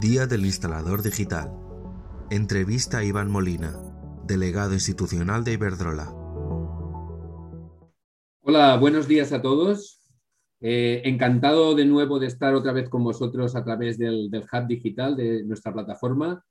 [0.00, 1.50] Día del Instalador Digital.
[2.30, 3.76] Entrevista a Iván Molina,
[4.28, 6.14] delegado institucional de Iberdrola.
[8.42, 10.00] Hola, buenos días a todos.
[10.60, 15.16] Eh, encantado de nuevo de estar otra vez con vosotros a través del, Hub Digital
[15.16, 16.44] de nuestra plataforma.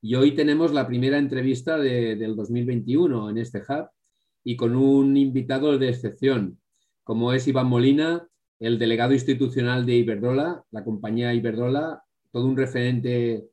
[0.00, 3.88] Y hoy tenemos la primera entrevista del 2021 en este Hub
[4.44, 6.60] y con un invitado de excepción,
[7.02, 8.28] como es Iván Molina,
[8.60, 12.01] el delegado institucional de Iberdrola, la compañía Iberdrola,
[12.32, 13.46] todo un referente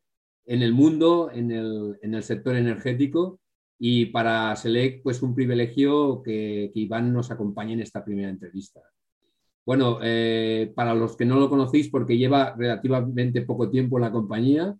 [0.46, 3.40] en el mundo, en el, sector energético.
[3.78, 8.82] Y para Select, pues un privilegio que, Iván nos acompañe en esta primera entrevista.
[9.66, 14.12] Bueno, eh, para los que no lo conocéis, porque lleva relativamente poco tiempo en la
[14.12, 14.76] compañía,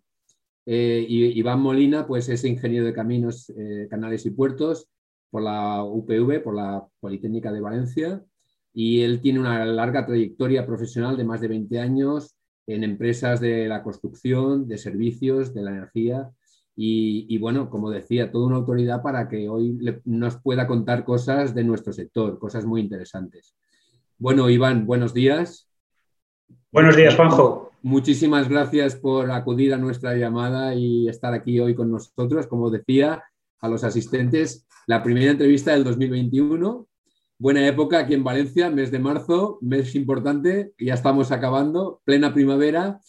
[0.66, 4.88] eh, Iván Molina pues es ingeniero de caminos, eh, canales y puertos
[5.30, 8.24] por la UPV, por la Politécnica de Valencia,
[8.72, 13.68] y él tiene una larga trayectoria profesional de más de 20 años en empresas de
[13.68, 16.30] la construcción, de servicios, de la energía
[16.82, 21.62] y, bueno, como decía, toda una autoridad para que hoy nos pueda contar cosas de
[21.62, 23.54] nuestro sector, cosas muy interesantes.
[24.16, 25.68] Bueno, Iván, buenos días.
[26.72, 27.72] Buenos días, Juanjo.
[27.82, 32.46] Muchísimas gracias por acudir a nuestra llamada y estar aquí hoy con nosotros.
[32.46, 33.24] Como decía
[33.60, 36.86] a los asistentes, la primera entrevista del 2021
[37.40, 43.00] buena época aquí en Valencia, mes de marzo, mes importante, ya estamos acabando, plena primavera.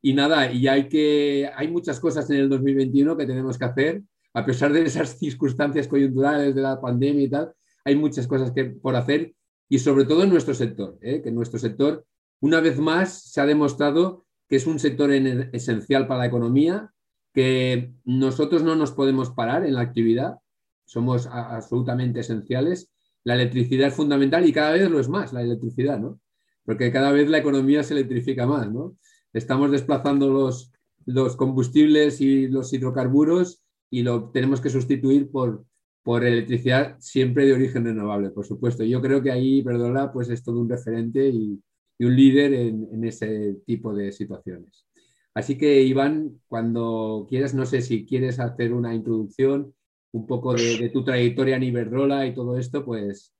[0.00, 4.02] Y nada, y hay que hay muchas cosas en el 2021 que tenemos que hacer,
[4.32, 7.52] a pesar de esas circunstancias coyunturales de la pandemia y tal,
[7.84, 9.34] hay muchas cosas que, por hacer.
[9.68, 11.20] Y sobre todo en nuestro sector, ¿eh?
[11.20, 12.06] que en nuestro sector
[12.40, 16.92] una vez más se ha demostrado que es un sector esencial para la economía,
[17.34, 20.38] que nosotros no nos podemos parar en la actividad,
[20.84, 22.90] somos absolutamente esenciales
[23.24, 26.20] la electricidad es fundamental y cada vez lo es más, la electricidad, ¿no?
[26.64, 28.96] Porque cada vez la economía se electrifica más, ¿no?
[29.32, 35.64] Estamos desplazando los, combustibles y los hidrocarburos y lo tenemos que sustituir por,
[36.02, 38.84] por electricidad siempre de origen renovable, por supuesto.
[38.84, 41.60] Yo creo que ahí Verdola pues, es todo un referente y,
[42.02, 44.86] un líder en, en, ese tipo de situaciones.
[45.34, 49.74] Así que, Iván, cuando quieras, no sé si quieres hacer una introducción
[50.12, 53.32] un poco de, tu trayectoria en Iberdrola y todo esto, pues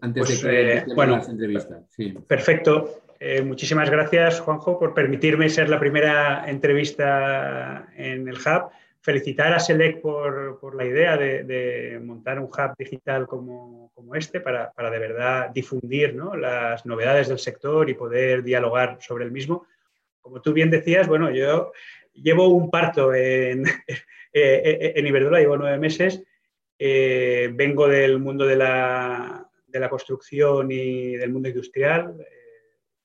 [0.00, 1.84] antes de pues, que eh, bueno, las entrevistas.
[2.26, 3.02] Perfecto.
[3.20, 8.70] Eh, muchísimas gracias, Juanjo, por permitirme ser la primera entrevista en el Hub.
[9.00, 14.98] Felicitar a Select por, la idea de, montar un hub digital como, este para, de
[14.98, 19.66] verdad difundir las novedades del sector y poder dialogar sobre el mismo.
[20.20, 21.72] Como tú bien decías, bueno, yo
[22.14, 23.64] llevo un parto en,
[24.32, 26.22] eh, eh, en Iberdrola, llevo nueve meses.
[26.78, 29.48] Eh, vengo del mundo de la,
[29.90, 32.16] construcción y del mundo industrial.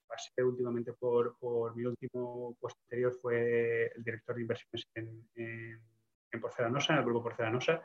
[0.08, 1.36] pasé últimamente por,
[1.76, 7.24] mi último puesto anterior, fue el director de inversiones en, en, Porcelanosa, en el grupo
[7.24, 7.82] Porcelanosa.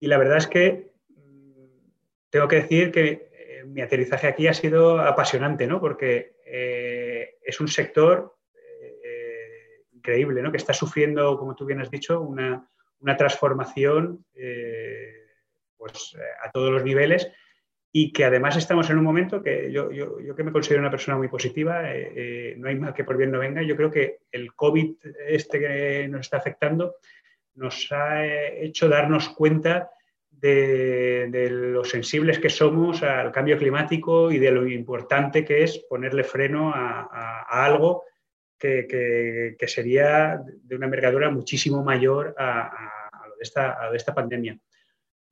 [0.00, 1.88] Y la verdad es que mm,
[2.30, 5.80] tengo que decir que mi aterrizaje aquí ha sido apasionante, ¿no?
[5.80, 8.39] porque es un sector
[10.10, 10.50] increíble, ¿no?
[10.50, 12.66] que está sufriendo, como tú bien has dicho, una,
[13.16, 15.26] transformación eh,
[15.76, 17.30] pues, eh, a todos los niveles
[17.92, 21.16] y que además estamos en un momento que yo, yo, que me considero una persona
[21.16, 24.54] muy positiva, eh, no hay mal que por bien no venga, yo creo que el
[24.54, 24.96] COVID
[25.28, 26.96] este que nos está afectando
[27.54, 29.90] nos ha hecho darnos cuenta
[30.30, 35.78] de, de, lo sensibles que somos al cambio climático y de lo importante que es
[35.88, 38.04] ponerle freno a, a algo
[38.60, 44.58] que, sería de una envergadura muchísimo mayor a, lo de esta, esta, pandemia.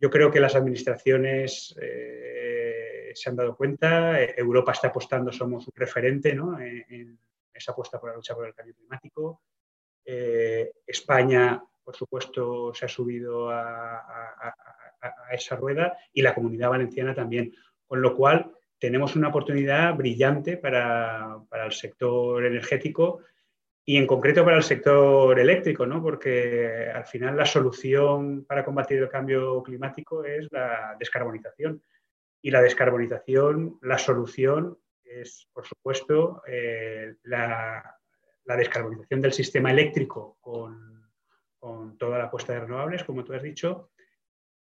[0.00, 5.72] Yo creo que las administraciones eh, se han dado cuenta, Europa está apostando, somos un
[5.76, 7.18] referente en,
[7.52, 9.42] esa apuesta por la lucha por el cambio climático.
[10.04, 13.98] Eh, España, por supuesto, se ha subido a,
[15.00, 17.52] a esa rueda y la comunidad valenciana también.
[17.86, 23.20] Con lo cual, tenemos una oportunidad brillante para, el sector energético
[23.84, 26.02] y en concreto para el sector eléctrico, ¿no?
[26.02, 31.82] porque al final la solución para combatir el cambio climático es la descarbonización.
[32.40, 37.96] Y la descarbonización, la solución es, por supuesto, eh, la,
[38.44, 41.10] descarbonización del sistema eléctrico con,
[41.58, 43.90] con toda la apuesta de renovables, como tú has dicho,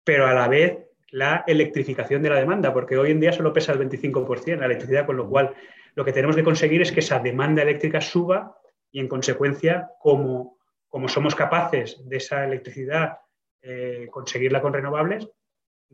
[0.04, 3.73] pero a la vez la electrificación de la demanda, porque hoy en día solo pesa
[3.73, 5.55] el 25% la electricidad, con lo cual
[5.94, 8.58] lo que tenemos que conseguir es que esa demanda eléctrica suba
[8.91, 10.58] y en consecuencia, como,
[10.88, 13.19] como somos capaces de esa electricidad
[13.62, 15.29] eh, conseguirla con renovables,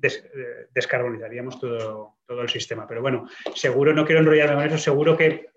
[0.01, 2.87] eh, descarbonizaríamos todo, todo el sistema.
[2.87, 5.53] Pero bueno, seguro, no quiero enrollarme con eso, seguro que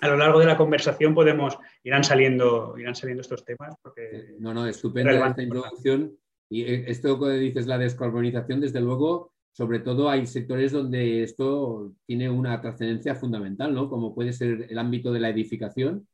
[0.00, 3.74] a lo largo de la conversación podemos, irán saliendo, irán saliendo estos temas.
[3.82, 6.16] Porque no, no, estupenda esta introducción.
[6.48, 11.94] Y eh, esto que dices, la descarbonización, desde luego, sobre todo hay sectores donde esto
[12.06, 13.88] tiene una trascendencia fundamental, ¿no?
[13.88, 16.06] Como puede ser el ámbito de la edificación,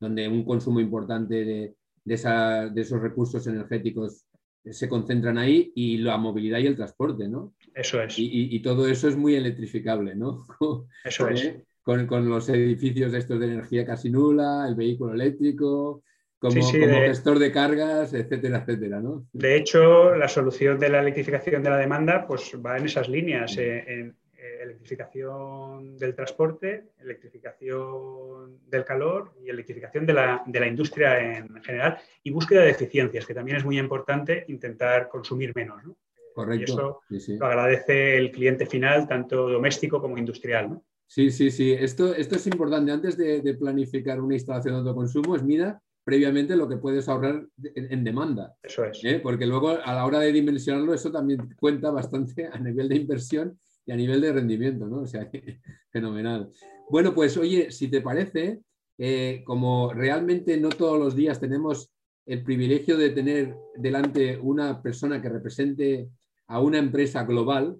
[0.00, 4.24] donde un consumo importante de, de esos recursos energéticos
[4.64, 7.54] se concentran ahí y la movilidad y el transporte, ¿no?
[7.74, 8.14] Eso es.
[8.18, 10.46] Y, todo eso es muy electrificable, ¿no?
[11.04, 11.54] Eso es.
[11.82, 16.02] Con, con, los edificios estos de energía casi nula, el vehículo eléctrico,
[16.38, 19.26] como, gestor de cargas, etcétera, etcétera, ¿no?
[19.32, 23.56] De hecho, la solución de la electrificación de la demanda pues va en esas líneas,
[23.56, 23.60] mm.
[23.60, 24.16] eh, en,
[24.60, 31.98] electrificación del transporte, electrificación del calor y electrificación de la, de la, industria en general
[32.22, 35.84] y búsqueda de eficiencias, que también es muy importante intentar consumir menos.
[35.84, 35.96] ¿no?
[36.34, 37.02] Correcto.
[37.08, 40.70] Y eso lo agradece el cliente final, tanto doméstico como industrial.
[40.70, 40.84] ¿no?
[41.06, 41.72] Sí, sí, sí.
[41.72, 42.92] Esto, esto es importante.
[42.92, 47.46] Antes de, de planificar una instalación de autoconsumo, es mira previamente lo que puedes ahorrar
[47.74, 48.56] en, demanda.
[48.62, 48.98] Eso es.
[49.04, 49.20] ¿eh?
[49.22, 53.60] Porque luego a la hora de dimensionarlo, eso también cuenta bastante a nivel de inversión
[53.84, 55.02] y a nivel de rendimiento, ¿no?
[55.02, 55.30] O sea,
[55.92, 56.50] fenomenal.
[56.88, 58.62] Bueno, pues oye, si te parece,
[58.96, 61.90] eh, como realmente no todos los días tenemos
[62.24, 66.08] el privilegio de tener delante una persona que represente
[66.46, 67.76] a una empresa global,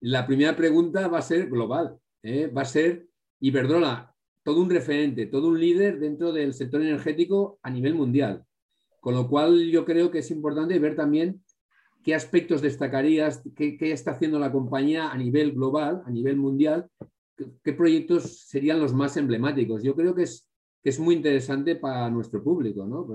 [0.00, 2.48] la primera pregunta va a ser global, ¿eh?
[2.48, 3.06] va a ser
[3.40, 4.14] Iberdrola,
[4.48, 8.46] todo un referente, todo un líder dentro del sector energético a nivel mundial.
[8.98, 11.42] Con lo cual yo creo que es importante ver también
[12.02, 13.42] ¿qué aspectos destacarías?
[13.54, 16.88] Qué, está haciendo la compañía a nivel global, a nivel mundial?
[17.62, 19.82] ¿Qué, proyectos serían los más emblemáticos?
[19.82, 20.48] Yo creo que es,
[20.82, 23.06] que es muy interesante para nuestro público, ¿no?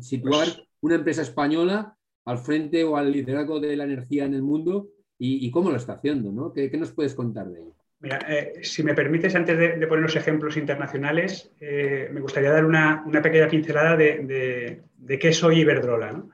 [0.00, 4.42] situar pues una empresa española al frente o al liderazgo de la energía en el
[4.42, 4.88] mundo
[5.18, 6.50] y, cómo lo está haciendo, ¿no?
[6.54, 7.74] ¿Qué, nos puedes contar de ello?
[8.04, 12.66] Mira, eh, si me permites, antes de, poner los ejemplos internacionales, eh, me gustaría dar
[12.66, 16.12] una, pequeña pincelada de, de, qué soy Iberdrola.
[16.12, 16.28] ¿no?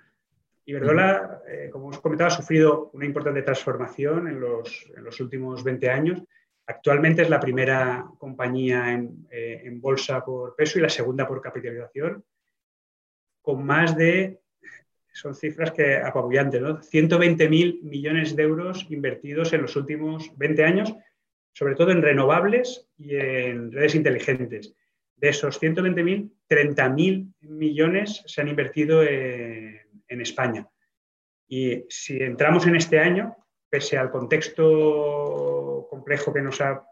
[0.67, 6.22] Iberdrola, eh, como os comentaba, ha sufrido una importante transformación en los, últimos 20 años.
[6.67, 8.93] Actualmente es la primera compañía
[9.31, 12.25] eh, en, bolsa por peso y la segunda por capitalización,
[13.43, 14.40] con más de,
[15.12, 16.81] son cifras que apabullantes, ¿no?
[16.81, 20.96] 120.000 millones de euros invertidos en los últimos 20 años,
[21.52, 24.75] sobre todo en renovables y en redes inteligentes.
[25.17, 30.67] De esos 120.000, 30.000 millones se han invertido en España.
[31.47, 33.37] Y si entramos en este año,
[33.69, 36.85] pese al contexto complejo que nos ha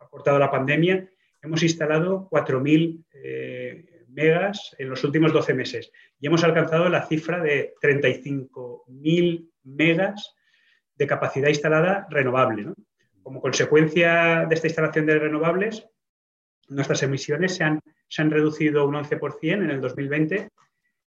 [0.00, 1.08] aportado la pandemia,
[1.42, 7.40] hemos instalado 4.000 eh, megas en los últimos 12 meses y hemos alcanzado la cifra
[7.42, 10.34] de 35.000 megas
[10.94, 12.72] de capacidad instalada renovable.
[13.22, 15.86] Como consecuencia de esta instalación de renovables,
[16.68, 20.48] nuestras emisiones se han, se han reducido un 11% en el 2020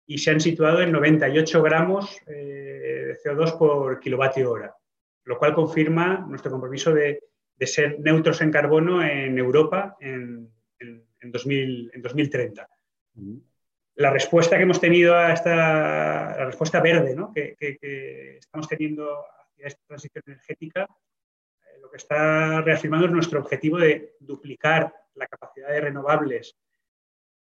[0.05, 4.75] y se han situado en 98 gramos eh, de CO2 por kilovatio hora,
[5.23, 7.19] lo cual confirma nuestro compromiso de,
[7.61, 10.51] ser neutros en carbono en Europa en,
[11.23, 12.67] 2030.
[13.95, 19.23] La respuesta que hemos tenido a esta, la respuesta verde que, estamos teniendo
[19.53, 20.87] hacia esta transición energética,
[21.91, 26.57] que está reafirmando es nuestro objetivo de duplicar la capacidad de renovables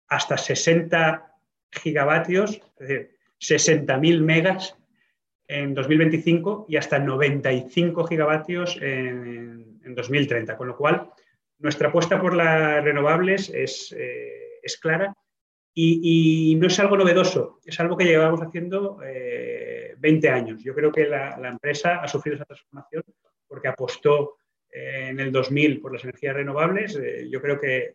[0.08, 1.32] hasta 60
[1.70, 4.76] gigavatios, es decir, 60.000 megas
[5.46, 9.62] en 2025 y hasta 95 gigavatios en,
[9.94, 10.56] 2030.
[10.56, 11.10] Con lo cual,
[11.58, 15.14] nuestra apuesta por las renovables es, eh, clara
[15.74, 20.64] y, no es algo novedoso, es algo que llevamos haciendo 20 eh, años.
[20.64, 23.05] Yo creo que la, empresa ha sufrido esa transformación
[23.55, 24.39] porque apostó
[24.70, 26.99] eh, en el 2000 por las energías renovables.
[27.31, 27.94] yo creo que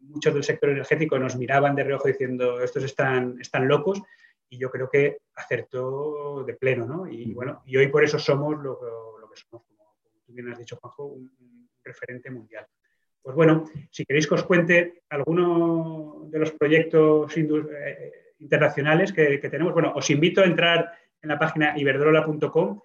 [0.00, 4.02] muchos del sector energético nos miraban de reojo diciendo estos están, están locos
[4.48, 7.06] y yo creo que acertó de pleno, ¿no?
[7.06, 9.94] Y bueno, y hoy por eso somos lo, que somos, como,
[10.26, 11.30] tú bien has dicho, Juanjo, un,
[11.82, 12.66] referente mundial.
[13.22, 19.72] Pues bueno, si queréis que os cuente alguno de los proyectos eh, internacionales que, tenemos,
[19.72, 20.92] bueno, os invito a entrar
[21.22, 22.80] en la página iberdrola.com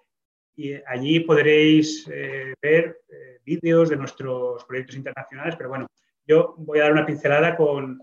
[0.55, 5.87] y allí podréis eh, ver eh, vídeos de nuestros proyectos internacionales, pero bueno,
[6.25, 8.01] yo voy a dar una pincelada con,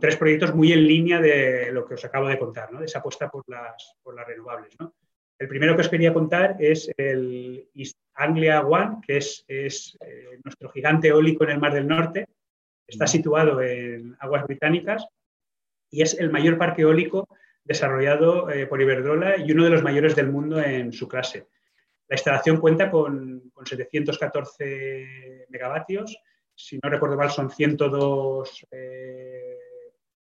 [0.00, 3.28] tres proyectos muy en línea de lo que os acabo de contar, de esa apuesta
[3.28, 4.76] por las, por las renovables.
[5.38, 10.70] El primero que os quería contar es el East Anglia One, que es, eh, nuestro
[10.70, 12.28] gigante eólico en el Mar del Norte.
[12.86, 15.04] Está situado en aguas británicas
[15.90, 17.26] y es el mayor parque eólico
[17.64, 21.48] desarrollado eh, por Iberdrola y uno de los mayores del mundo en su clase.
[22.12, 26.20] La instalación cuenta con, con 714 megavatios
[26.54, 28.66] si no recuerdo mal, son 102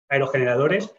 [0.09, 0.93] aerogeneradores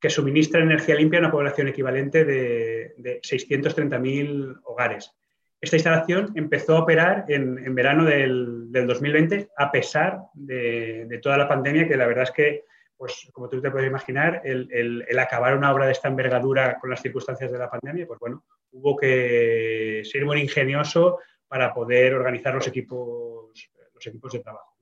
[0.00, 5.12] que suministran energía limpia a una población equivalente de, de 630.000 hogares.
[5.60, 11.86] Esta instalación empezó a operar en, verano del, 2020 a pesar de, toda la pandemia,
[11.86, 12.64] que la verdad es que,
[12.96, 17.00] pues, como tú te puedes imaginar, el, acabar una obra de esta envergadura con las
[17.00, 22.66] circunstancias de la pandemia, pues bueno, hubo que ser muy ingenioso para poder organizar los
[22.66, 24.72] equipos, los equipos de trabajo.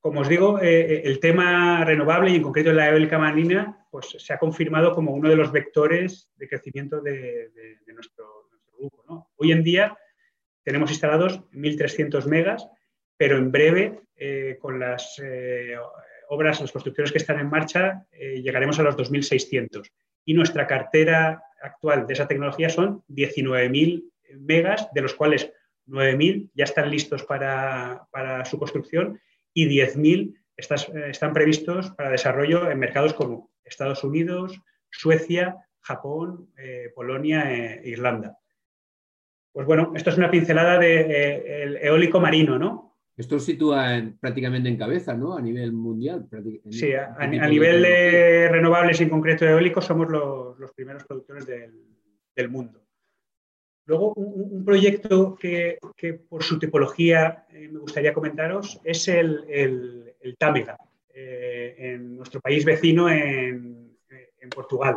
[0.00, 4.16] Como os digo, eh, eh, el tema renovable y en concreto la eólica marina, pues
[4.18, 7.50] se ha confirmado como uno de los vectores de crecimiento de,
[7.94, 8.48] nuestro
[9.36, 9.98] Hoy en día
[10.62, 12.66] tenemos instalados 1.300 megas,
[13.16, 15.20] pero en breve, eh, con las
[16.28, 19.90] obras, las construcciones que están en marcha, llegaremos a los 2.600.
[20.24, 24.04] Y nuestra cartera actual de esa tecnología son 19.000
[24.38, 25.52] megas, de los cuales
[25.86, 28.06] 9.000 ya están listos para,
[28.44, 29.20] su construcción
[29.52, 36.52] y 10.000 están previstos para desarrollo en mercados como Estados Unidos, Suecia, Japón,
[36.94, 38.38] Polonia e Irlanda.
[39.52, 42.89] Pues bueno, esto es una pincelada del de, eólico marino, ¿no?
[43.20, 45.36] Esto sitúa prácticamente en cabeza, ¿no?
[45.36, 46.26] A nivel mundial.
[46.70, 52.80] Sí, a, nivel de renovables y en concreto eólicos somos los, primeros productores del, mundo.
[53.84, 55.78] Luego, un, proyecto que,
[56.30, 59.44] por su tipología eh, me gustaría comentaros es el,
[60.18, 60.78] el, Támega,
[61.12, 63.98] eh, en nuestro país vecino, en,
[64.54, 64.96] Portugal.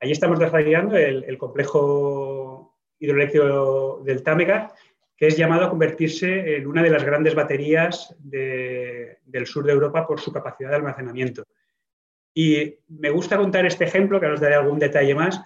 [0.00, 4.74] Allí estamos desarrollando el, complejo hidroeléctrico del Támega,
[5.26, 10.20] es llamado a convertirse en una de las grandes baterías del sur de Europa por
[10.20, 11.44] su capacidad de almacenamiento.
[12.34, 15.40] Y me gusta contar este ejemplo, que os daré algún detalle más,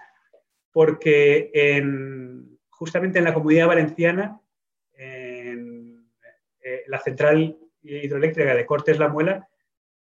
[0.71, 4.41] porque en, justamente en la comunidad valenciana,
[4.93, 6.09] en
[6.63, 9.47] eh, la central hidroeléctrica de Cortes La Muela,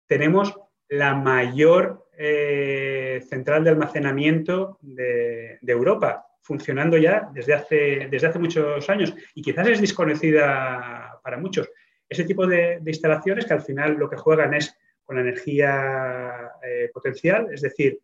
[0.06, 0.58] tenemos
[0.88, 8.88] la mayor eh, central de almacenamiento de Europa funcionando ya desde hace, desde hace muchos
[8.88, 11.68] años y quizás es desconocida para muchos.
[12.08, 16.90] Ese tipo de, instalaciones que al final lo que juegan es con la energía eh,
[16.92, 18.00] potencial, es decir,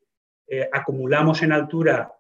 [0.49, 2.12] eh, acumulamos en altura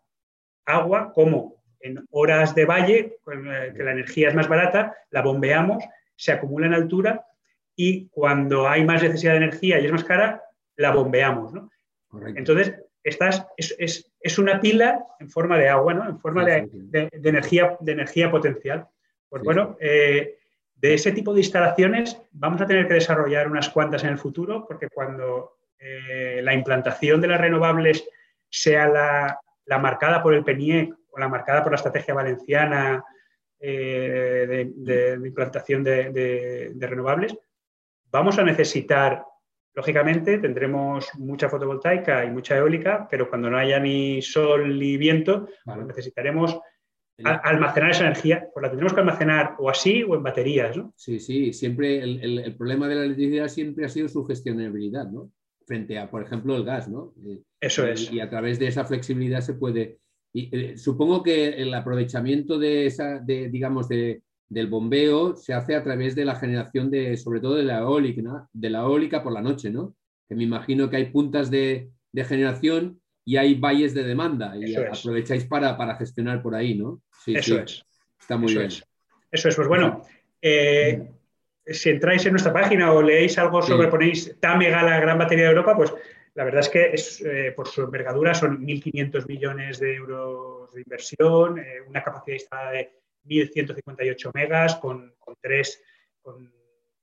[0.64, 5.84] agua como en horas de valle, eh, que la energía es más barata, la bombeamos,
[6.16, 7.24] se acumula en altura
[7.76, 10.42] y cuando hay más necesidad de energía y es más cara,
[10.76, 11.52] la bombeamos.
[12.34, 12.74] Entonces,
[13.08, 16.08] estás, es, es, una pila en forma de agua, ¿no?
[16.08, 16.68] en forma de,
[17.22, 18.88] energía, de energía potencial.
[19.28, 20.38] Pues bueno, eh,
[20.74, 24.66] de ese tipo de instalaciones vamos a tener que desarrollar unas cuantas en el futuro,
[24.66, 28.08] porque cuando eh, la implantación de las renovables
[28.50, 33.04] sea la, marcada por el PENIEC o la marcada por la estrategia valenciana
[33.60, 37.36] eh, de, implantación de renovables,
[38.10, 39.24] vamos a necesitar
[39.76, 45.48] Lógicamente tendremos mucha fotovoltaica y mucha eólica, pero cuando no haya ni sol ni viento,
[45.66, 46.58] pues necesitaremos
[47.18, 48.48] almacenar esa energía.
[48.54, 50.94] Pues la tendremos que almacenar o así o en baterías, ¿no?
[50.96, 55.30] Sí, sí, siempre el, problema de la electricidad siempre ha sido su gestionabilidad, ¿no?
[55.66, 57.12] Frente a, por ejemplo, el gas, ¿no?
[57.26, 58.10] Eh, Eso es.
[58.10, 59.98] Y a través de esa flexibilidad se puede...
[60.32, 65.74] Y, eh, supongo que el aprovechamiento de esa, de, digamos, de, del bombeo se hace
[65.74, 69.32] a través de la generación de, sobre todo de la eólica, de la eólica por
[69.32, 69.94] la noche, ¿no?
[70.28, 75.44] Que me imagino que hay puntas de, generación y hay valles de demanda y aprovecháis
[75.44, 77.02] para, para, gestionar por ahí, ¿no?
[77.24, 77.84] Sí, Eso es.
[78.18, 78.70] Está muy bien.
[79.30, 80.02] Eso es, pues bueno,
[80.40, 81.10] eh,
[81.66, 85.50] si entráis en nuestra página o leéis algo sobre, ponéis Tamega, la gran batería de
[85.50, 85.92] Europa, pues
[86.34, 90.82] la verdad es que es, eh, por su envergadura son 1.500 millones de euros de
[90.82, 92.92] inversión, eh, una capacidad instalada de
[93.26, 95.82] 1158 megas con, tres,
[96.22, 96.52] con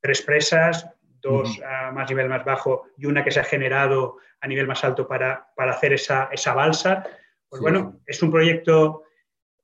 [0.01, 0.89] tres presas,
[1.21, 4.83] dos a más nivel más bajo y una que se ha generado a nivel más
[4.83, 7.05] alto para, hacer esa, balsa.
[7.49, 9.03] Pues bueno, es un proyecto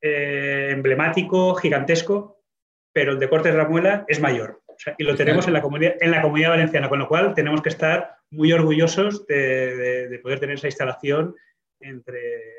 [0.02, 2.42] eh, emblemático, gigantesco,
[2.94, 4.62] pero el de Cortes Ramuela es mayor.
[4.98, 7.70] y lo tenemos en la, comunidad, en la comunidad valenciana, con lo cual tenemos que
[7.70, 11.36] estar muy orgullosos de poder tener esa instalación
[11.82, 12.59] entre,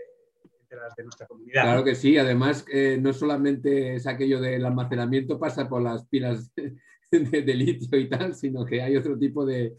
[0.96, 1.62] de nuestra comunidad.
[1.62, 6.52] Claro que sí, además eh, no solamente es aquello del almacenamiento pasa por las pilas
[7.10, 9.74] de, litio y tal, sino que hay otro tipo de,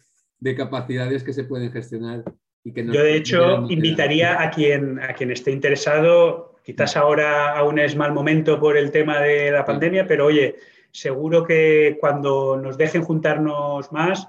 [0.58, 2.24] capacidades que se pueden gestionar.
[2.64, 7.80] Y que Yo de hecho invitaría a quien, a quien esté interesado, quizás ahora aún
[7.80, 10.56] es mal momento por el tema de la pandemia, pero oye,
[10.92, 14.28] seguro que cuando nos dejen juntarnos más,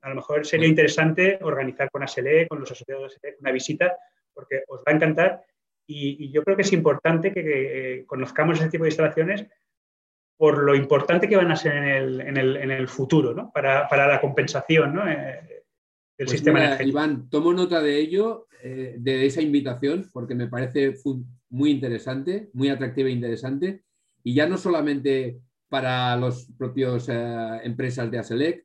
[0.00, 3.96] a lo mejor sería interesante organizar con ASELE, con los asociados de ASELE, una visita,
[4.32, 5.44] porque os va a encantar
[5.86, 9.46] y, yo creo que es importante que, conozcamos ese tipo de instalaciones
[10.36, 13.52] por lo importante que van a ser en el, en el, en el futuro, ¿no?
[13.52, 15.08] Para, para, la compensación ¿no?
[15.08, 15.64] Eh,
[16.18, 16.98] del pues sistema mira, energético.
[16.98, 20.94] Iván, tomo nota de ello, eh, de esa invitación, porque me parece
[21.50, 23.84] muy interesante, muy atractiva e interesante.
[24.24, 25.38] Y ya no solamente
[25.68, 28.64] para los propios eh, empresas de ASELEC.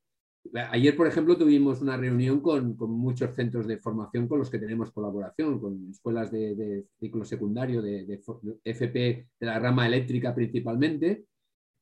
[0.72, 4.60] Ayer, por ejemplo, tuvimos una reunión con, con, muchos centros de formación con los que
[4.60, 8.22] tenemos colaboración, con escuelas de, de ciclo secundario, de, de,
[8.64, 11.26] FP de la rama eléctrica principalmente,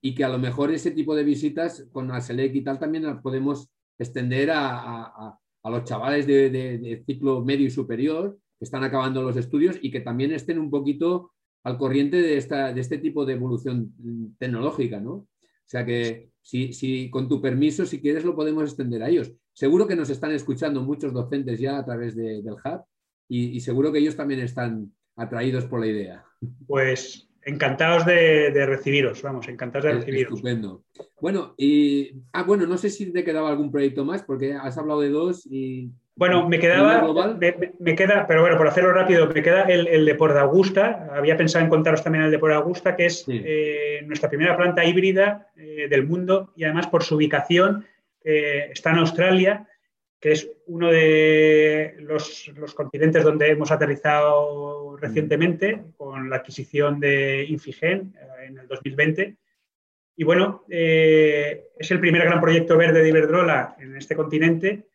[0.02, 3.22] y que a lo mejor ese tipo de visitas con ASELEC y tal también las
[3.22, 9.22] podemos extender a, a, a los chavales de, ciclo medio y superior que están acabando
[9.22, 11.32] los estudios y que también estén un poquito
[11.64, 13.94] al corriente de, esta, de este tipo de evolución
[14.40, 15.12] tecnológica, ¿no?
[15.12, 19.34] O sea que si, si, con tu permiso, si quieres, lo podemos extender a ellos.
[19.52, 22.86] Seguro que nos están escuchando muchos docentes ya a través de, del hub
[23.28, 26.26] y, y, seguro que ellos también están atraídos por la idea.
[26.66, 30.36] Pues encantados de, de recibiros, vamos, encantados de recibiros.
[30.36, 30.86] Estupendo.
[31.20, 35.02] Bueno, y, ah, bueno, no sé si te quedaba algún proyecto más, porque has hablado
[35.02, 39.42] de dos y bueno, me quedaba, me, me, queda, pero bueno, por hacerlo rápido, me
[39.42, 41.08] queda el, el de Port de Augusta.
[41.14, 43.42] Había pensado en contaros también el de Port de Augusta, que es sí.
[43.46, 47.86] eh, nuestra primera planta híbrida eh, del mundo y además por su ubicación
[48.30, 49.68] eh, está en Australia,
[50.20, 57.46] que es uno de los, los, continentes donde hemos aterrizado recientemente con la adquisición de
[57.48, 59.38] Infigen eh, en el 2020.
[60.18, 64.88] Y bueno, eh, es el primer gran proyecto verde de Iberdrola en este continente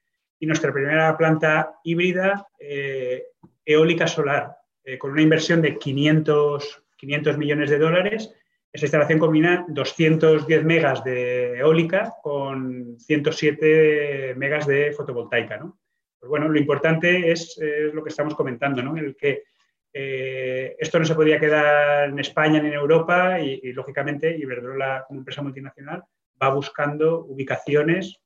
[0.43, 3.27] y nuestra primera planta híbrida eh,
[3.65, 8.35] eólica solar, eh, con una inversión de 500, 500 millones de dólares.
[8.73, 15.59] Esta instalación combina 210 megas de eólica con 107 megas de fotovoltaica.
[15.59, 15.79] ¿no?
[16.19, 18.97] Pues bueno, lo importante es, es, lo que estamos comentando, ¿no?
[18.97, 19.45] el que
[19.93, 25.05] eh, esto no se podía quedar en España ni en Europa y, y lógicamente Iberdrola
[25.07, 26.03] como empresa multinacional
[26.43, 28.22] va buscando ubicaciones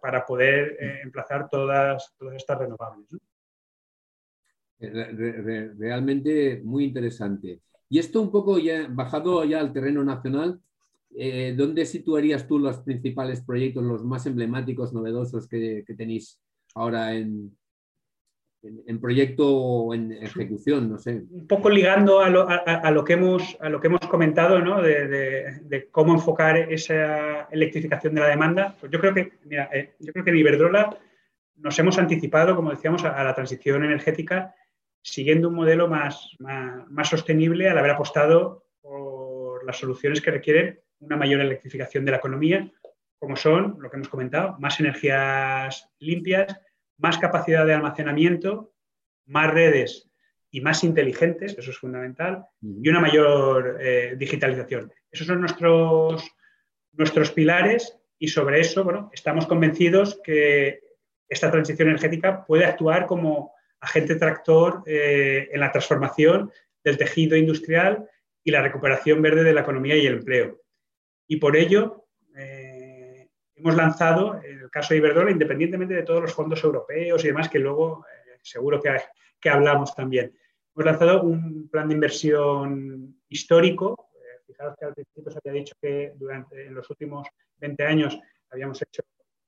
[0.00, 3.06] para, poder eh, emplazar todas, estas renovables.
[3.12, 3.18] ¿no?
[5.78, 7.60] Realmente muy interesante.
[7.88, 10.60] Y esto un poco ya bajado ya al terreno nacional,
[11.16, 16.40] eh, ¿dónde situarías tú los principales proyectos, los más emblemáticos, novedosos que tenéis
[16.74, 17.56] ahora en,
[18.64, 20.90] en, en, proyecto o en ejecución?
[20.90, 21.22] No sé.
[21.30, 24.58] Un poco ligando a lo, a, a lo, que, hemos, a lo que hemos comentado,
[24.60, 24.82] ¿no?
[24.82, 28.76] de, de, de, cómo enfocar esa electrificación de la demanda.
[28.80, 30.98] Pues yo creo que, mira, eh, yo creo que en Iberdrola
[31.56, 34.54] nos hemos anticipado, como decíamos, a, a la transición energética
[35.04, 40.80] siguiendo un modelo más, más, más, sostenible al haber apostado por las soluciones que requieren
[40.98, 42.70] una mayor electrificación de la economía,
[43.18, 46.58] como son, lo que hemos comentado, más energías limpias,
[47.04, 48.72] más capacidad de almacenamiento,
[49.26, 50.10] más redes
[50.50, 54.90] y más inteligentes, eso es fundamental, y una mayor eh, digitalización.
[55.12, 56.24] Esos son nuestros,
[56.92, 60.80] nuestros pilares y sobre eso bueno, estamos convencidos que
[61.28, 66.50] esta transición energética puede actuar como agente tractor eh, en la transformación
[66.82, 68.08] del tejido industrial
[68.42, 70.58] y la recuperación verde de la economía y el empleo.
[71.28, 72.03] Y por ello
[73.56, 77.48] hemos lanzado, en el caso de Iberdrola, independientemente de todos los fondos europeos y demás,
[77.48, 78.96] que luego eh, seguro que,
[79.40, 80.32] que, hablamos también,
[80.74, 84.10] hemos lanzado un plan de inversión histórico.
[84.14, 88.18] Eh, fijaros que al principio se había dicho que durante en los últimos 20 años
[88.50, 89.02] habíamos hecho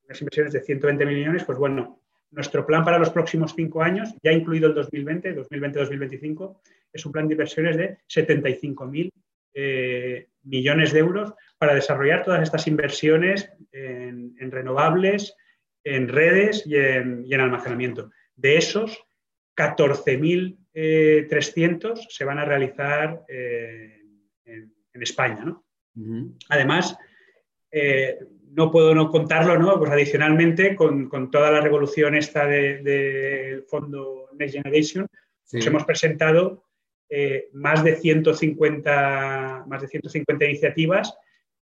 [0.04, 4.32] unas inversiones de 120 millones, pues bueno, nuestro plan para los próximos cinco años, ya
[4.32, 6.60] incluido el 2020, 2020-2025,
[6.92, 9.10] es un plan de inversiones de 75.000
[9.58, 15.34] eh, millones de euros para desarrollar todas estas inversiones en, en renovables,
[15.82, 18.10] en redes y en, y en, almacenamiento.
[18.34, 19.02] De esos,
[19.56, 24.02] 14.300 eh, se van a realizar eh,
[24.44, 25.42] en, en, España.
[25.42, 25.64] ¿no?
[25.94, 26.36] Uh -huh.
[26.50, 26.98] Además,
[27.70, 28.18] eh,
[28.52, 29.78] no puedo no contarlo, ¿no?
[29.78, 35.06] Pues adicionalmente, con, con toda la revolución esta del de, de fondo Next Generation,
[35.44, 35.56] sí.
[35.56, 36.65] pues hemos presentado
[37.08, 41.16] eh, más, de 150, más de 150 iniciativas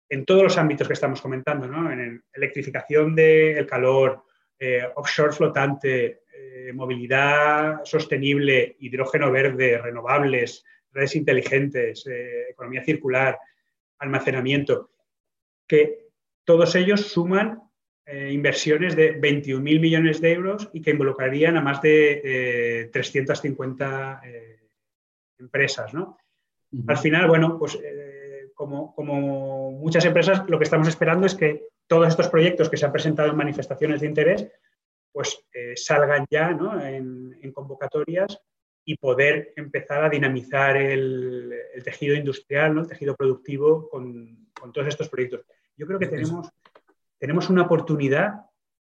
[0.09, 1.91] en todos los ámbitos que estamos comentando, ¿no?
[1.91, 4.23] En electrificación del de calor,
[4.57, 12.05] eh, offshore flotante, eh, movilidad sostenible, hidrógeno verde, renovables, redes inteligentes,
[12.49, 13.37] economía circular,
[13.99, 14.89] almacenamiento,
[15.67, 16.07] que
[16.43, 17.69] todos ellos suman
[18.11, 24.58] inversiones de 21.000 millones de euros y que involucrarían a más de eh, 350 eh,
[25.39, 25.93] empresas.
[25.93, 26.17] ¿no?
[26.71, 26.85] Uh -huh.
[26.87, 31.67] Al final, bueno, pues eh, como, como, muchas empresas, lo que estamos esperando es que
[31.87, 34.51] todos estos proyectos que se han presentado en manifestaciones de interés,
[35.11, 36.79] pues eh, salgan ya ¿no?
[36.79, 38.39] en, en, convocatorias
[38.85, 42.81] y poder empezar a dinamizar el, el tejido industrial, ¿no?
[42.81, 45.41] el tejido productivo con, con todos estos proyectos.
[45.75, 46.49] Yo creo que tenemos,
[47.17, 48.45] tenemos una oportunidad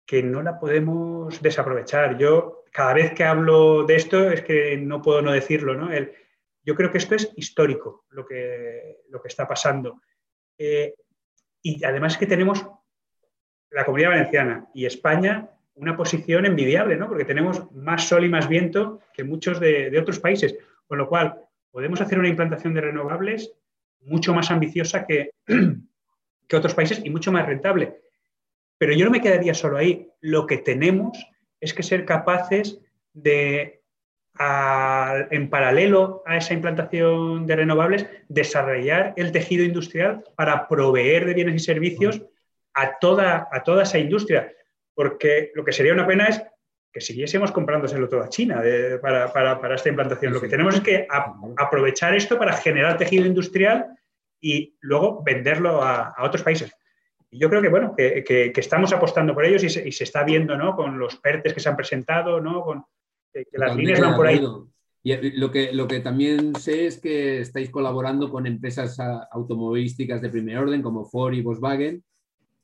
[0.07, 2.19] que no la podemos desaprovechar.
[2.19, 5.75] Yo cada vez que hablo de esto es que no puedo no decirlo.
[5.75, 5.91] ¿no?
[5.93, 6.13] El,
[6.65, 10.01] yo creo que esto es histórico, lo que, lo que está pasando.
[10.59, 10.95] Eh,
[11.63, 12.67] y además que tenemos
[13.71, 17.09] la Comunidad Valenciana y España una posición envidiable, ¿no?
[17.09, 21.09] porque tenemos más sol y más viento que muchos de, de otros países, con lo
[21.09, 23.53] cual podemos hacer una implantación de renovables
[24.05, 25.31] mucho más ambiciosa que,
[26.49, 28.01] que otros países y mucho más rentable.
[28.79, 30.09] Pero yo no me quedaría solo ahí.
[30.21, 31.19] Lo que tenemos
[31.61, 32.81] es que ser capaces
[33.13, 33.83] de,
[34.39, 41.55] en paralelo a esa implantación de renovables, desarrollar el tejido industrial para proveer de bienes
[41.55, 42.23] y servicios
[42.75, 44.53] a toda, a toda esa industria.
[44.95, 46.43] Porque lo que sería una pena es
[46.93, 48.63] que siguiésemos comprándoselo todo a China
[49.01, 50.33] para, esta implantación.
[50.33, 51.07] Lo que tenemos es que
[51.57, 53.87] aprovechar esto para generar tejido industrial
[54.41, 56.75] y luego venderlo a otros países
[57.37, 60.77] yo creo que, bueno, que, estamos apostando por ellos y se, está viendo, ¿no?
[60.77, 62.63] Con los PERTES que se han presentado, ¿no?
[62.63, 62.85] Con,
[63.43, 64.41] que, las líneas van por ahí.
[65.03, 68.99] Y lo que, lo que también sé es que estáis colaborando con empresas
[69.31, 72.03] automovilísticas de primer orden como Ford y Volkswagen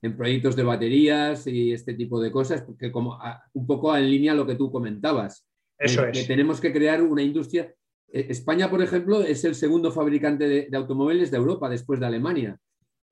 [0.02, 3.18] en proyectos de baterías y este tipo de cosas, porque como
[3.52, 5.46] un poco en línea a lo que tú comentabas.
[5.78, 6.18] Eso es.
[6.18, 7.74] Que tenemos que crear una industria.
[8.10, 12.58] Eh, España, por ejemplo, es el segundo fabricante de automóviles de Europa después de Alemania.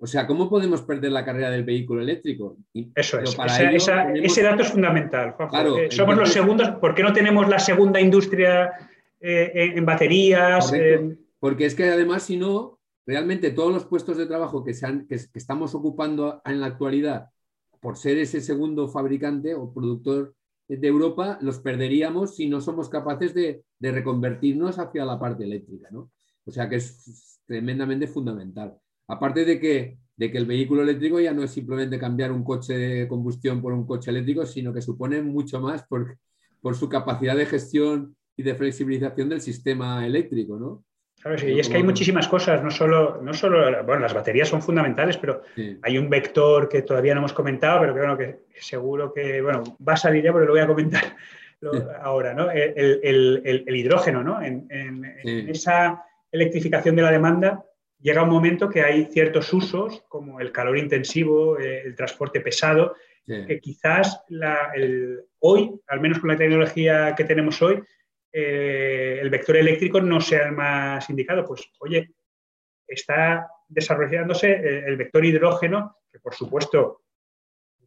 [0.00, 2.56] O sea, ¿cómo podemos perder la carrera del vehículo eléctrico?
[2.94, 3.36] Eso es.
[4.14, 5.34] Ese dato es fundamental.
[5.76, 6.70] Eh, somos los segundos.
[6.80, 8.70] ¿Por qué no tenemos la segunda industria
[9.20, 10.72] eh, en baterías?
[11.40, 14.72] Porque es que además, si no, realmente todos los puestos de trabajo que,
[15.08, 17.30] que, estamos ocupando en la actualidad
[17.80, 20.34] por ser ese segundo fabricante o productor
[20.68, 25.88] de Europa, los perderíamos si no somos capaces de, de reconvertirnos hacia la parte eléctrica.
[25.90, 26.10] ¿no?
[26.44, 28.78] O sea que es tremendamente fundamental.
[29.08, 32.74] Aparte de que, de que el vehículo eléctrico ya no es simplemente cambiar un coche
[32.74, 36.18] de combustión por un coche eléctrico, sino que supone mucho más por,
[36.60, 40.84] por su capacidad de gestión y de flexibilización del sistema eléctrico, ¿no?
[41.20, 44.48] Claro, sí, y es que hay muchísimas cosas, no solo, no solo, bueno, las baterías
[44.48, 45.42] son fundamentales, pero
[45.82, 49.64] hay un vector que todavía no hemos comentado, pero que, bueno, que seguro que, bueno,
[49.86, 51.16] va a salir ya, pero lo voy a comentar
[52.02, 52.50] ahora, ¿no?
[52.52, 54.40] El, el, el, hidrógeno, ¿no?
[54.40, 57.64] En, en, en, esa electrificación de la demanda,
[58.00, 62.94] llega un momento que hay ciertos usos, como el calor intensivo, eh, el transporte pesado,
[63.26, 64.24] que quizás
[65.40, 67.78] hoy, al menos con la tecnología que tenemos hoy,
[68.32, 71.44] eh, el vector eléctrico no sea el más indicado.
[71.44, 72.10] Pues, oye,
[72.86, 74.50] está desarrollándose
[74.86, 77.02] el vector hidrógeno, que por supuesto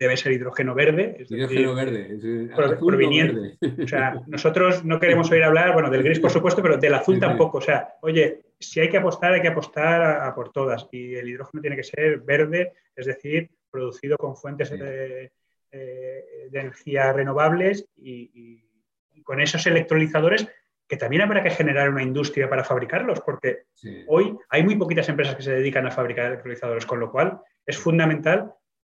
[0.01, 1.15] debe ser hidrógeno verde.
[1.29, 2.49] hidrógeno verde.
[2.79, 3.57] proveniente.
[3.83, 7.19] O sea, nosotros no queremos oír hablar, bueno, del gris por supuesto, pero del azul
[7.19, 7.59] tampoco.
[7.59, 10.87] O sea, oye, si hay que apostar, hay que apostar a, por todas.
[10.91, 15.31] Y el hidrógeno tiene que ser verde, es decir, producido con fuentes de,
[15.71, 18.59] eh, energía renovables y,
[19.23, 20.47] con esos electrolizadores
[20.87, 23.65] que también habrá que generar una industria para fabricarlos, porque
[24.07, 27.77] hoy hay muy poquitas empresas que se dedican a fabricar electrolizadores, con lo cual es
[27.77, 28.51] fundamental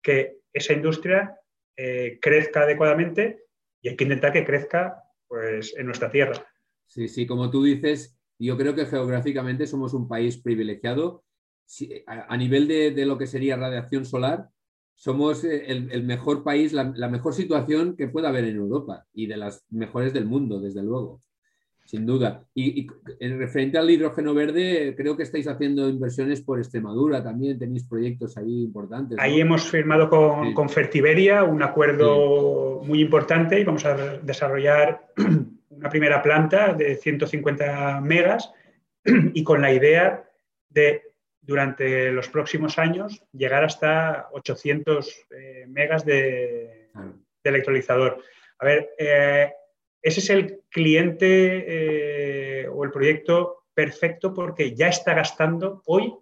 [0.06, 1.36] que esa industria
[1.76, 3.46] eh, crezca adecuadamente
[3.82, 6.46] y hay que intentar que crezca pues, en nuestra tierra.
[6.86, 11.24] Sí, sí, como tú dices, yo creo que geográficamente somos un país privilegiado.
[12.06, 14.50] a, nivel de, lo que sería radiación solar,
[14.94, 19.38] somos eh, el, mejor país, la, mejor situación que pueda haber en Europa y de
[19.38, 21.20] las mejores del mundo, desde luego
[21.86, 22.44] sin duda.
[22.56, 22.88] Y,
[23.20, 28.38] en referente al hidrógeno verde, creo que estáis haciendo inversiones por Extremadura también, tenéis proyectos
[28.38, 29.18] ahí importantes.
[29.20, 35.08] Ahí hemos firmado con, Fertiberia un acuerdo muy importante y vamos a desarrollar
[35.70, 38.52] una primera planta de 150 megas
[39.06, 40.28] y con la idea
[40.70, 41.04] de
[41.40, 46.90] durante los próximos años llegar hasta 800 eh, megas de,
[47.44, 48.24] electrolizador.
[48.58, 49.52] A ver, eh,
[50.06, 56.14] ese es el cliente eh, o el proyecto perfecto porque ya está gastando hoy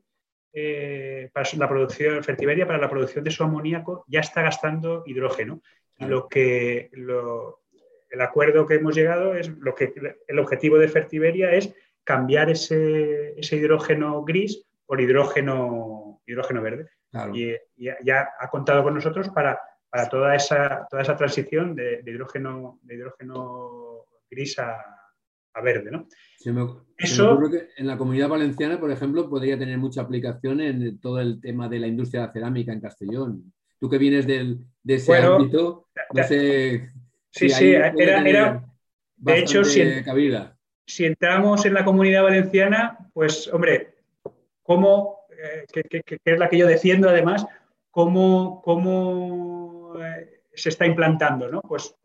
[0.53, 5.61] eh, para la producción Fertiberia, para la producción de su amoníaco, ya está gastando hidrógeno.
[5.97, 9.93] Y lo que el acuerdo que hemos llegado es lo que
[10.27, 16.87] el objetivo de Fertiberia es cambiar ese, hidrógeno gris por hidrógeno, hidrógeno verde.
[17.33, 19.59] Y, ya ha contado con nosotros para
[19.93, 24.83] para toda esa, toda esa transición de, hidrógeno, de hidrógeno gris a,
[25.63, 25.91] verde.
[25.91, 26.07] ¿no?
[26.97, 31.39] Eso, que en la comunidad valenciana, por ejemplo, podría tener mucha aplicación en todo el
[31.39, 33.53] tema de la industria de la cerámica en Castellón.
[33.79, 36.89] Tú que vienes del, de ese ámbito, no sé.
[37.29, 38.65] Sí, sí, era,
[39.15, 39.83] de hecho, si,
[40.87, 43.93] si entramos en la comunidad valenciana, pues, hombre,
[44.63, 45.19] ¿cómo
[45.71, 47.45] que, es la que yo defiendo además,
[47.91, 49.62] cómo, cómo
[50.53, 51.49] se está implantando.
[51.49, 51.61] ¿no?
[51.61, 51.95] Pues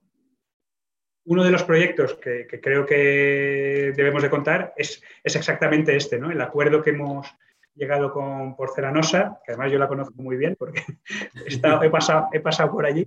[1.25, 6.31] uno de los proyectos que, creo que debemos de contar es, es, exactamente este, ¿no?
[6.31, 7.27] el acuerdo que hemos
[7.75, 10.83] llegado con Porcelanosa, que además yo la conozco muy bien porque
[11.47, 13.07] he, pasado, he pasado por allí,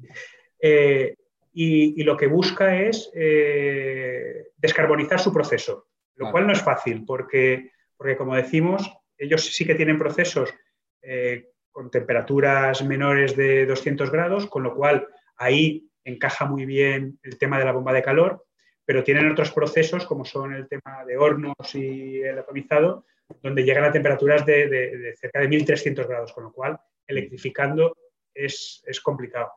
[0.60, 1.16] eh,
[1.54, 7.72] y, lo que busca es eh, descarbonizar su proceso, lo cual no es fácil porque,
[7.98, 10.54] porque, como decimos, ellos sí que tienen procesos
[11.02, 15.08] eh, con temperaturas menores de 200 grados, con lo cual
[15.38, 18.46] ahí encaja muy bien el tema de la bomba de calor,
[18.86, 23.06] pero tienen otros procesos como son el tema de hornos y el atomizado,
[23.42, 27.96] donde llegan a temperaturas de, cerca de 1300 grados, con lo cual electrificando
[28.34, 29.52] es, complicado.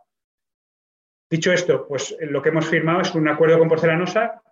[1.31, 4.43] Dicho esto, pues lo que hemos firmado es un acuerdo con Porcelanosa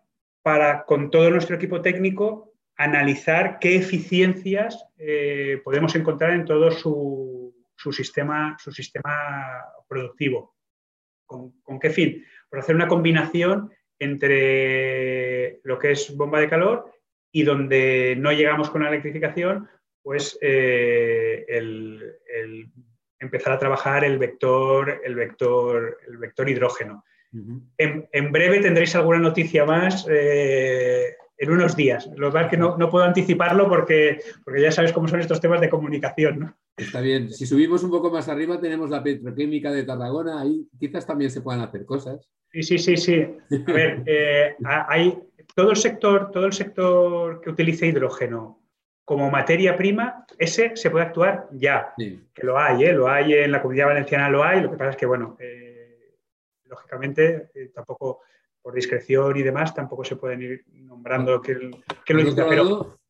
[0.43, 7.52] para, con todo nuestro equipo técnico, analizar qué eficiencias eh, podemos encontrar en todo su,
[7.91, 10.55] sistema, su sistema productivo.
[11.25, 12.23] ¿Con, ¿Con, qué fin?
[12.51, 16.93] Por hacer una combinación entre lo que es bomba de calor
[17.33, 19.69] y donde no llegamos con la electrificación,
[20.03, 22.17] pues eh, el,
[23.19, 27.05] empezar a trabajar el vector, el vector, el vector hidrógeno.
[27.79, 32.11] en, breve tendréis alguna noticia más eh, en unos días.
[32.17, 35.61] Lo que es que no, puedo anticiparlo porque, porque ya sabes cómo son estos temas
[35.61, 36.55] de comunicación.
[36.77, 37.31] Está bien.
[37.31, 41.43] Si subimos un poco más arriba tenemos la petroquímica de Tarragona, ahí quizás también se
[41.43, 42.29] puedan hacer cosas.
[42.51, 43.27] Sí, sí, sí, sí.
[43.67, 44.57] A ver, eh,
[44.89, 45.19] hay,
[45.55, 48.61] todo el sector, todo el sector que utilice hidrógeno
[49.05, 52.93] como materia prima, ese se puede actuar ya, que lo hay, ¿eh?
[52.93, 56.15] lo hay en la comunidad valenciana, lo hay, lo que pasa es que, bueno, eh,
[56.65, 58.21] lógicamente, tampoco
[58.63, 61.71] por discreción y demás, tampoco se pueden ir nombrando que,
[62.05, 63.01] que lo por otro,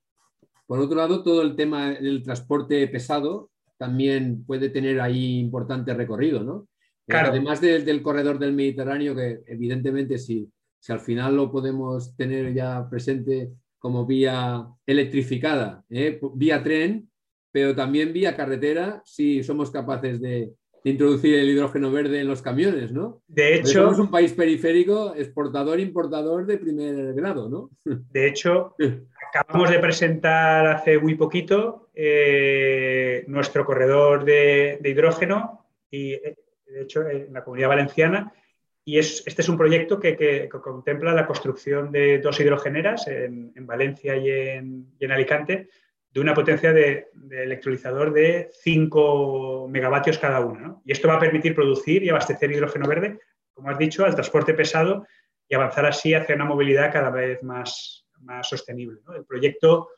[0.67, 3.52] por otro lado, todo el tema del transporte pesado
[3.83, 6.69] también puede tener ahí importante recorrido, ¿no?
[7.09, 10.49] Además del corredor del Mediterráneo, que evidentemente sí
[10.83, 16.21] si al final lo podemos tener ya presente como vía electrificada, ¿eh?
[16.35, 17.09] vía tren,
[17.53, 20.53] pero también vía carretera, si somos capaces de,
[20.85, 23.23] introducir el hidrógeno verde en los camiones, ¿no?
[23.29, 27.71] De hecho, somos un país periférico, exportador, importador de primer grado, ¿no?
[27.85, 28.75] De hecho,
[29.33, 33.12] acabamos de presentar hace muy poquito eh,
[33.43, 36.37] nuestro corredor de, de, hidrógeno y, de
[36.83, 38.33] hecho, en la comunidad valenciana
[38.85, 44.17] y es, este es un proyecto que, contempla la construcción de dos hidrogeneras en, Valencia
[44.17, 45.69] y en, Alicante
[46.11, 50.77] de una potencia de, electrolizador de 5 megavatios cada una.
[50.85, 53.21] Y esto va a permitir producir y abastecer hidrógeno verde,
[53.53, 55.07] como has dicho, al transporte pesado
[55.49, 59.01] y avanzar así hacia una movilidad cada vez más, más sostenible.
[59.17, 59.89] El proyecto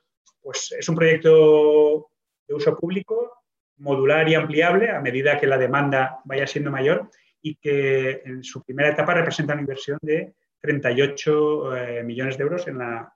[0.42, 2.10] pues, es un proyecto
[2.46, 3.32] de uso público,
[3.78, 7.10] modular y ampliable a medida que la demanda vaya siendo mayor
[7.42, 12.66] y que en su primera etapa representa una inversión de 38 eh, millones de euros
[12.68, 13.12] en la,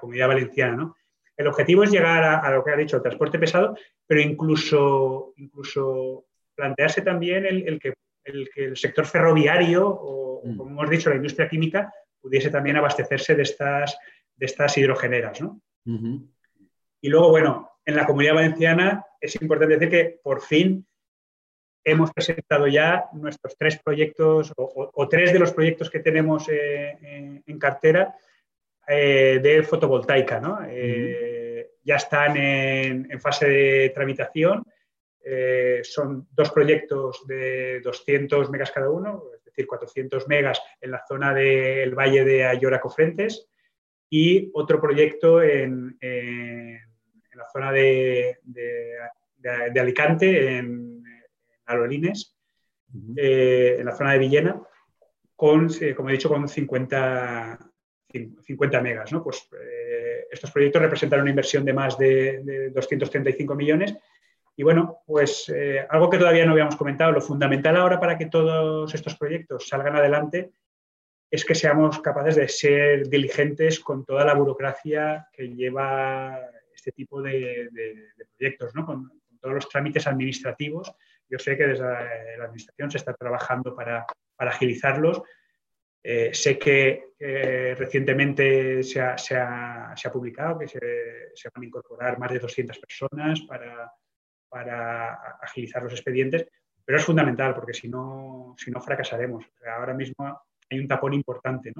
[0.00, 0.92] comunidad valenciana.
[1.36, 6.26] El objetivo es llegar a, lo que ha dicho, el transporte pesado, pero incluso, incluso
[6.54, 10.56] plantearse también el, que, el, sector ferroviario o, mm.
[10.56, 13.96] como hemos dicho, la industria química pudiese también abastecerse de estas,
[14.36, 15.40] de estas hidrogeneras.
[15.84, 20.86] Y luego, bueno, en la comunidad valenciana es importante decir que por fin
[21.84, 27.58] hemos presentado ya nuestros tres proyectos o, tres de los proyectos que tenemos eh, en,
[27.58, 28.14] cartera
[28.86, 30.66] eh, de fotovoltaica.
[30.68, 34.64] Eh, ya están en, fase de tramitación.
[35.82, 41.34] son dos proyectos de 200 megas cada uno, es decir, 400 megas en la zona
[41.34, 43.48] del Valle de Ayora Cofrentes
[44.08, 45.96] y otro proyecto en,
[47.34, 51.02] la zona de, de Alicante, en
[51.66, 52.36] Alolines,
[53.16, 54.60] eh, en la zona de Villena,
[55.34, 57.58] con, eh, como he dicho, con 50,
[58.08, 59.12] 50 megas.
[59.12, 59.22] ¿no?
[59.22, 63.94] Pues, eh, estos proyectos representan una inversión de más de, 235 millones.
[64.54, 65.50] Y bueno, pues
[65.88, 69.96] algo que todavía no habíamos comentado, lo fundamental ahora para que todos estos proyectos salgan
[69.96, 70.52] adelante
[71.30, 76.38] es que seamos capaces de ser diligentes con toda la burocracia que lleva
[76.82, 77.70] este tipo de,
[78.36, 78.84] proyectos, ¿no?
[78.84, 80.94] con, todos los trámites administrativos
[81.32, 81.84] yo sé que desde
[82.36, 84.04] la Administración se está trabajando para,
[84.36, 85.22] agilizarlos.
[86.04, 87.14] Eh, sé que
[87.78, 93.90] recientemente se ha, publicado que se, van a incorporar más de 200 personas para,
[95.40, 96.46] agilizar los expedientes,
[96.84, 99.46] pero es fundamental porque si no, si no fracasaremos.
[99.66, 101.72] ahora mismo hay un tapón importante.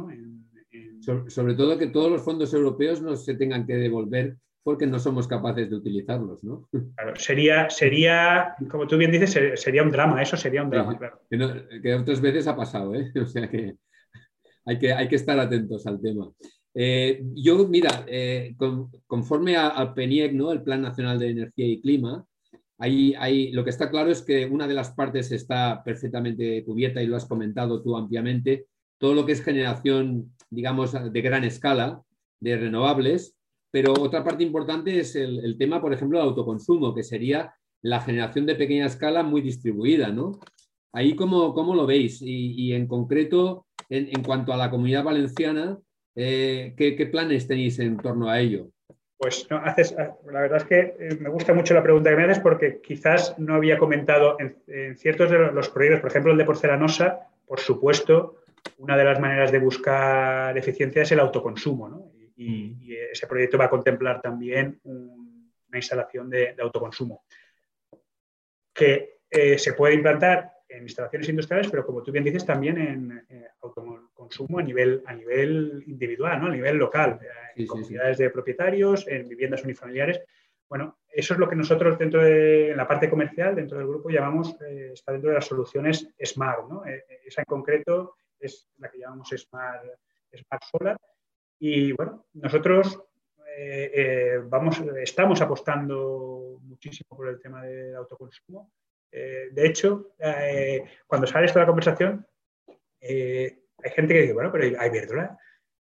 [1.29, 5.27] Sobre, todo que todos los fondos europeos no se tengan que devolver porque no somos
[5.27, 6.69] capaces de utilizarlos, ¿no?
[6.97, 11.21] Claro, sería, sería, como tú bien dices, sería un drama, eso sería un drama, claro.
[11.29, 13.13] Que, otras veces ha pasado, ¿eh?
[13.21, 13.77] O sea que
[14.65, 16.31] hay que, hay que estar atentos al tema.
[16.75, 18.55] Eh, yo, mira, eh,
[19.07, 20.53] conforme al PENIEC, ¿no?
[20.53, 22.25] el Plan Nacional de Energía y Clima,
[22.79, 27.03] ahí, ahí, lo que está claro es que una de las partes está perfectamente cubierta
[27.03, 28.67] y lo has comentado tú ampliamente,
[28.99, 32.03] todo lo que es generación, digamos, de gran escala
[32.41, 33.37] de renovables,
[33.73, 38.45] pero otra parte importante es el, tema, por ejemplo, del autoconsumo, que sería la generación
[38.45, 40.39] de pequeña escala muy distribuida, ¿no?
[40.93, 42.21] Ahí, ¿cómo, cómo lo veis?
[42.21, 45.79] Y, en concreto, en, cuanto a la comunidad valenciana,
[46.15, 48.69] eh, ¿qué, planes tenéis en torno a ello?
[49.17, 52.25] Pues no, haces, la verdad es que eh, me gusta mucho la pregunta que me
[52.25, 56.45] haces porque quizás no había comentado en, ciertos de los proyectos, por ejemplo el de
[56.45, 58.43] porcelanosa, por supuesto,
[58.77, 62.13] una de las maneras de buscar eficiencia es el autoconsumo, ¿no?
[62.37, 63.13] Y, mm.
[63.13, 67.25] ese proyecto va a contemplar también una instalación de, autoconsumo
[68.73, 73.27] que eh, se puede implantar en instalaciones industriales, pero como tú bien dices, también en
[73.29, 76.47] eh, autoconsumo a nivel, a nivel individual, ¿no?
[76.47, 80.23] a nivel local, eh, en comunidades de propietarios, en viviendas unifamiliares.
[80.69, 84.57] Bueno, eso es lo que nosotros dentro de la parte comercial, dentro del grupo, llamamos,
[84.63, 86.69] está dentro de las soluciones SMART.
[86.69, 86.83] ¿no?
[86.87, 89.85] esa en concreto es la que llamamos Smart,
[90.35, 90.97] Smart Solar,
[91.65, 92.99] y bueno, nosotros
[93.57, 98.73] eh, eh, vamos, estamos apostando muchísimo por el tema del autoconsumo.
[99.13, 100.17] Eh, de hecho,
[101.07, 102.27] cuando sale esto de la conversación,
[103.01, 105.39] hay gente que dice, bueno, pero a Iberdrola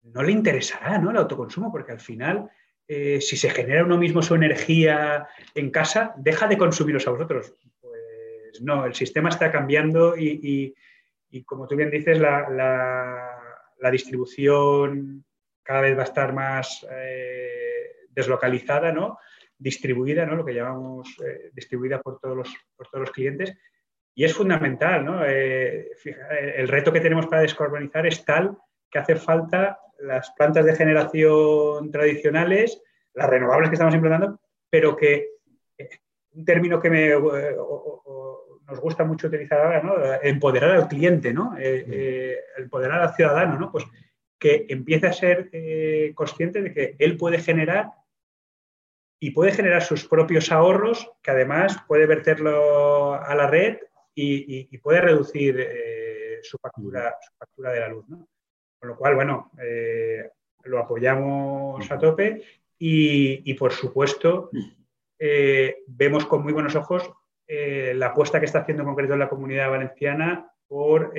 [0.02, 1.12] no le interesará ¿no?
[1.12, 2.52] el autoconsumo, porque al final,
[2.86, 7.54] si se genera uno mismo su energía en casa, deja de consumiros a vosotros.
[7.80, 10.76] Pues no, el sistema está cambiando y,
[11.46, 12.50] como tú bien dices, la,
[13.80, 15.24] la distribución
[15.64, 19.18] cada vez va a estar más eh, deslocalizada, ¿no?
[19.58, 20.36] distribuida, ¿no?
[20.36, 23.56] lo que llamamos eh, distribuida por todos, los, por todos los clientes.
[24.14, 25.24] Y es fundamental, ¿no?
[25.26, 25.92] Eh,
[26.56, 28.58] el reto que tenemos para descarbonizar es tal
[28.90, 32.82] que hace falta las plantas de generación tradicionales,
[33.14, 35.30] las renovables que estamos implantando, pero que
[36.34, 39.94] un término que me, nos gusta mucho utilizar ahora, ¿no?
[40.22, 41.56] empoderar al cliente, ¿no?
[42.58, 43.72] empoderar al ciudadano, ¿no?
[43.72, 43.86] pues
[44.42, 47.92] que empiece a ser eh, consciente de que él puede generar
[49.22, 53.78] y puede generar sus propios ahorros, que además puede verterlo a la red
[54.16, 58.08] y, puede reducir eh, su, factura, factura de la luz.
[58.08, 60.28] Con lo cual, bueno, eh,
[60.64, 62.42] lo apoyamos a tope
[62.80, 64.50] y, por supuesto,
[65.86, 67.14] vemos con muy buenos ojos
[67.48, 71.14] la apuesta que está haciendo en concreto la comunidad valenciana por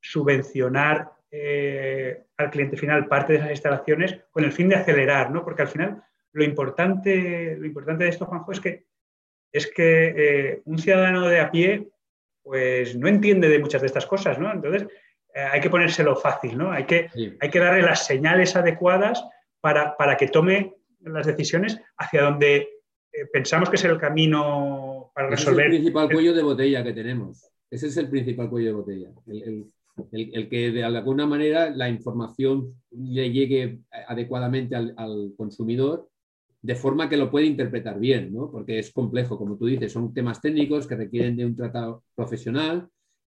[0.00, 5.42] subvencionar eh, al cliente final parte de esas instalaciones con el fin de acelerar, ¿no?
[5.44, 8.86] Porque al final lo importante, lo importante de esto, Juanjo, es que,
[9.50, 11.88] es que eh, un ciudadano de a pie
[12.40, 14.52] pues no entiende de muchas de estas cosas, ¿no?
[14.52, 14.86] Entonces
[15.34, 16.70] eh, hay que ponérselo fácil, ¿no?
[16.70, 19.24] Hay que, hay que darle las señales adecuadas
[19.60, 22.68] para, que tome las decisiones hacia donde
[23.32, 25.66] pensamos que es el camino para resolver.
[25.66, 27.50] Es el principal cuello de botella que tenemos.
[27.68, 29.08] Ese es el principal cuello de botella.
[29.26, 29.73] el, el,
[30.10, 36.08] que de alguna manera la información le llegue adecuadamente al, consumidor
[36.62, 38.50] de forma que lo puede interpretar bien, ¿no?
[38.50, 42.88] porque es complejo, como tú dices, son temas técnicos que requieren de un tratado profesional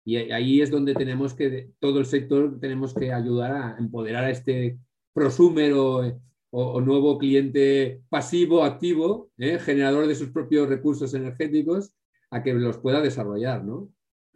[0.05, 4.31] y ahí es donde tenemos que, todo el sector tenemos que ayudar a empoderar a
[4.31, 4.79] este
[5.13, 9.61] prosumer o, nuevo cliente pasivo, activo, ¿eh?
[9.61, 11.95] generador de sus propios recursos energéticos,
[12.31, 13.65] a que los pueda desarrollar.
[13.65, 13.89] ¿no?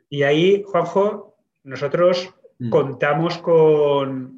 [0.09, 1.34] Y ahí, Juanjo,
[1.65, 2.71] nosotros mm.
[2.71, 4.37] contamos con,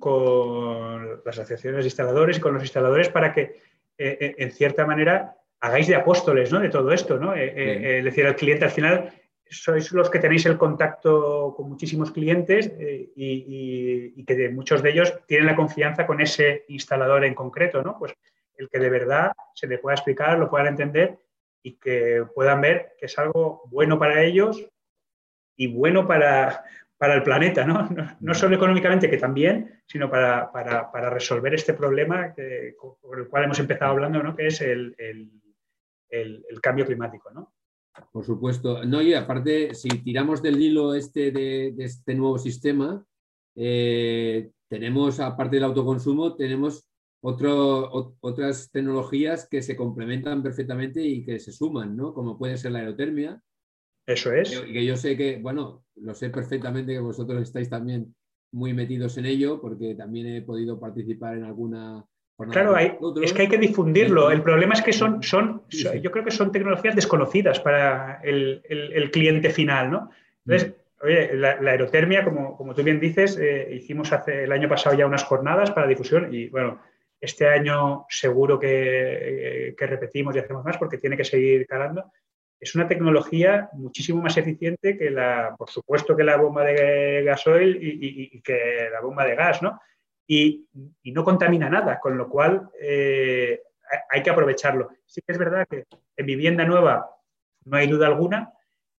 [1.25, 3.41] las asociaciones de instaladores y con los instaladores para que,
[3.99, 6.61] eh, eh, en cierta manera, hagáis de apóstoles ¿no?
[6.61, 7.19] de todo esto.
[7.19, 7.35] ¿no?
[7.35, 9.13] Eh, es decir, al cliente al final
[9.49, 15.47] sois los que tenéis el contacto con muchísimos clientes y, que muchos de ellos tienen
[15.47, 17.97] la confianza con ese instalador en concreto, ¿no?
[17.97, 18.13] Pues
[18.57, 21.19] el que de verdad se le pueda explicar, lo puedan entender
[21.63, 24.67] y que puedan ver que es algo bueno para ellos
[25.57, 26.65] y bueno para,
[26.99, 27.89] para el planeta, ¿no?
[28.21, 30.51] No, solo económicamente, que también, sino para,
[31.11, 34.35] resolver este problema que, por el cual hemos empezado hablando, ¿no?
[34.35, 34.95] que es el,
[36.63, 37.31] cambio climático.
[37.31, 37.53] ¿no?
[38.13, 38.85] Por supuesto.
[38.85, 43.05] No, y aparte, si tiramos del hilo este de, este nuevo sistema,
[43.55, 46.89] eh, tenemos, aparte del autoconsumo, tenemos
[47.21, 52.15] otras tecnologías que se complementan perfectamente y que se suman, ¿no?
[52.15, 53.43] como puede ser la aerotermia,
[54.07, 54.61] eso es.
[54.61, 58.15] Que, yo sé que, bueno, lo sé perfectamente que vosotros estáis también
[58.53, 62.07] muy metidos en ello, porque también he podido participar en alguna
[62.51, 64.31] Claro, es que hay que difundirlo.
[64.31, 69.49] El problema es que son, son, yo creo que son tecnologías desconocidas para el, cliente
[69.49, 70.11] final, ¿no?
[70.45, 71.07] Entonces, mm.
[71.07, 75.07] oye, la, aerotermia, como, como, tú bien dices, eh, hicimos hace el año pasado ya
[75.07, 76.79] unas jornadas para difusión y, bueno,
[77.19, 82.13] este año seguro que, que repetimos y hacemos más porque tiene que seguir calando
[82.59, 87.79] es una tecnología muchísimo más eficiente que la, por supuesto, que la bomba de gasoil
[87.81, 89.81] y, que la bomba de gas, ¿no?
[90.27, 90.67] Y,
[91.05, 93.61] no contamina nada, con lo cual eh,
[94.11, 94.91] hay que aprovecharlo.
[95.05, 95.85] Sí que es verdad que
[96.17, 97.11] en vivienda nueva
[97.65, 98.53] no hay duda alguna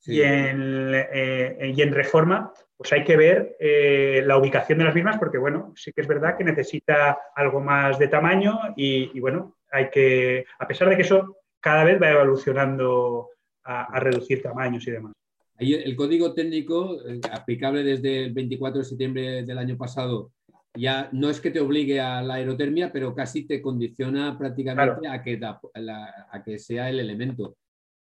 [0.06, 4.94] y, en, eh, y, en, reforma pues hay que ver eh, la ubicación de las
[4.94, 9.20] mismas porque, bueno, sí que es verdad que necesita algo más de tamaño y, y
[9.20, 13.32] bueno, hay que, a pesar de que eso cada vez va evolucionando
[13.68, 15.14] a, reducir tamaños y demás.
[15.60, 20.32] el código técnico eh, aplicable desde el 24 de septiembre del año pasado
[20.78, 25.24] ya no es que te obligue a la aerotermia, pero casi te condiciona prácticamente a,
[25.24, 27.58] que a que sea el elemento.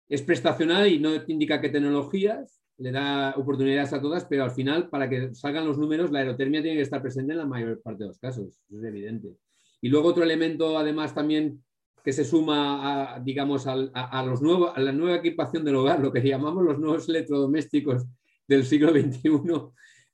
[0.07, 4.51] Es prestacional y no te indica qué tecnologías, le da oportunidades a todas, pero al
[4.51, 7.81] final, para que salgan los números, la aerotermia tiene que estar presente en la mayor
[7.81, 9.35] parte de los casos, es evidente.
[9.81, 11.63] Y luego otro elemento, además, también
[12.03, 16.11] que se suma a, digamos, a, los nuevos, a la nueva equipación del hogar, lo
[16.11, 18.05] que llamamos los nuevos electrodomésticos
[18.47, 19.29] del siglo XXI,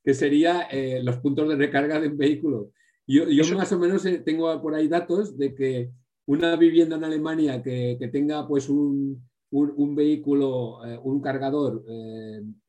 [0.04, 2.72] que sería eh, los puntos de recarga de un vehículo.
[3.08, 5.92] Yo, yo más o menos eh, tengo por ahí datos de que
[6.28, 11.84] una vivienda en Alemania que, que tenga pues un, un, vehículo, eh, un cargador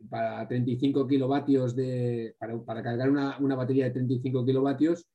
[0.08, 5.06] para 35 kilovatios de, para, para cargar una, una, batería de 35 kilovatios,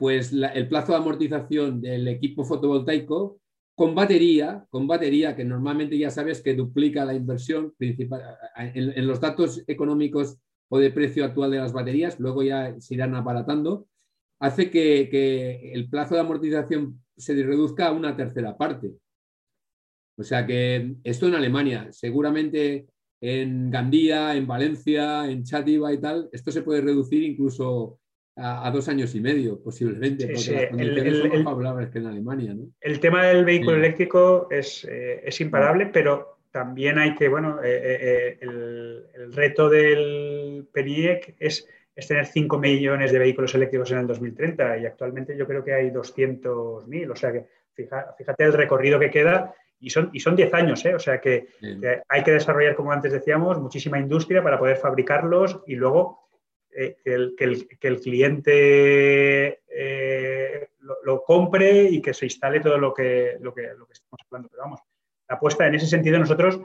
[0.00, 3.38] pues el plazo de amortización del equipo fotovoltaico
[3.74, 8.22] con batería, con batería, que normalmente ya sabes que duplica la inversión principal
[8.56, 10.38] en, los datos económicos
[10.70, 13.88] o de precio actual de las baterías, luego ya se irán abaratando,
[14.38, 18.92] hace que, el plazo de amortización se reduzca a una tercera parte.
[20.16, 22.86] O sea que esto en Alemania, seguramente
[23.20, 28.00] en Gandía, en Valencia, en Chátiva y tal, esto se puede reducir incluso
[28.40, 32.56] a, dos años y medio, posiblemente, porque el, son favorables que en Alemania.
[32.80, 37.80] El tema del vehículo eléctrico es, eh, es, imparable, pero también hay que, bueno, eh,
[37.82, 44.06] eh, el, reto del PENIEC es, es, tener 5 millones de vehículos eléctricos en el
[44.06, 49.10] 2030 y actualmente yo creo que hay 200.000, o sea que fíjate el recorrido que
[49.10, 51.48] queda y son, y son 10 años, o sea que,
[52.08, 56.29] hay que desarrollar, como antes decíamos, muchísima industria para poder fabricarlos y luego
[56.72, 57.14] eh, que,
[57.88, 60.68] el, cliente eh,
[61.04, 64.48] lo, compre y que se instale todo lo que, lo que, que estamos hablando.
[64.48, 64.80] Pero vamos,
[65.28, 66.60] la apuesta en ese sentido nosotros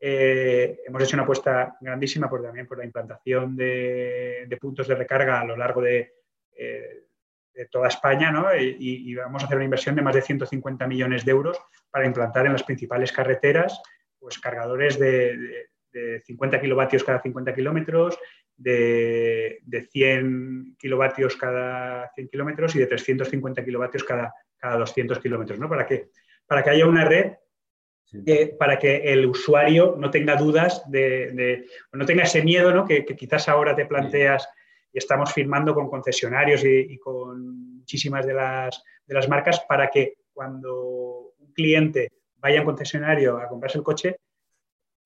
[0.00, 5.40] eh, hemos hecho una apuesta grandísima por, también por la implantación de, puntos de recarga
[5.40, 6.12] a lo largo de,
[6.56, 8.54] de toda España ¿no?
[8.56, 11.58] y, vamos a hacer una inversión de más de 150 millones de euros
[11.90, 13.80] para implantar en las principales carreteras
[14.18, 18.18] pues, cargadores de, de 50 kilovatios cada 50 kilómetros,
[18.56, 25.68] de, 100 kilovatios cada 100 kilómetros y de 350 kilovatios cada, cada 200 kilómetros, ¿no?
[25.68, 26.08] Para que,
[26.46, 27.32] para que haya una red
[28.58, 32.84] para que el usuario no tenga dudas, de, no tenga ese miedo ¿no?
[32.84, 34.48] que, quizás ahora te planteas
[34.92, 40.14] y estamos firmando con concesionarios y, con muchísimas de las, de las marcas para que
[40.32, 44.16] cuando un cliente vaya a un concesionario a comprarse el coche,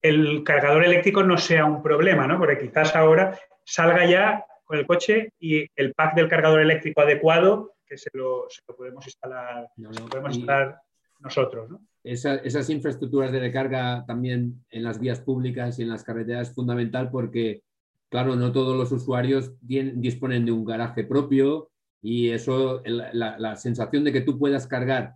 [0.01, 2.37] el cargador eléctrico no sea un problema, ¿no?
[2.37, 7.73] Porque quizás ahora salga ya con el coche y el pack del cargador eléctrico adecuado
[7.85, 8.47] que se lo,
[8.77, 9.67] podemos instalar,
[10.09, 10.79] podemos instalar
[11.19, 11.81] nosotros, ¿no?
[12.03, 17.11] esas infraestructuras de recarga también en las vías públicas y en las carreteras es fundamental
[17.11, 17.61] porque,
[18.09, 21.71] claro, no todos los usuarios disponen de un garaje propio
[22.01, 25.15] y eso, la, la sensación de que tú puedas cargar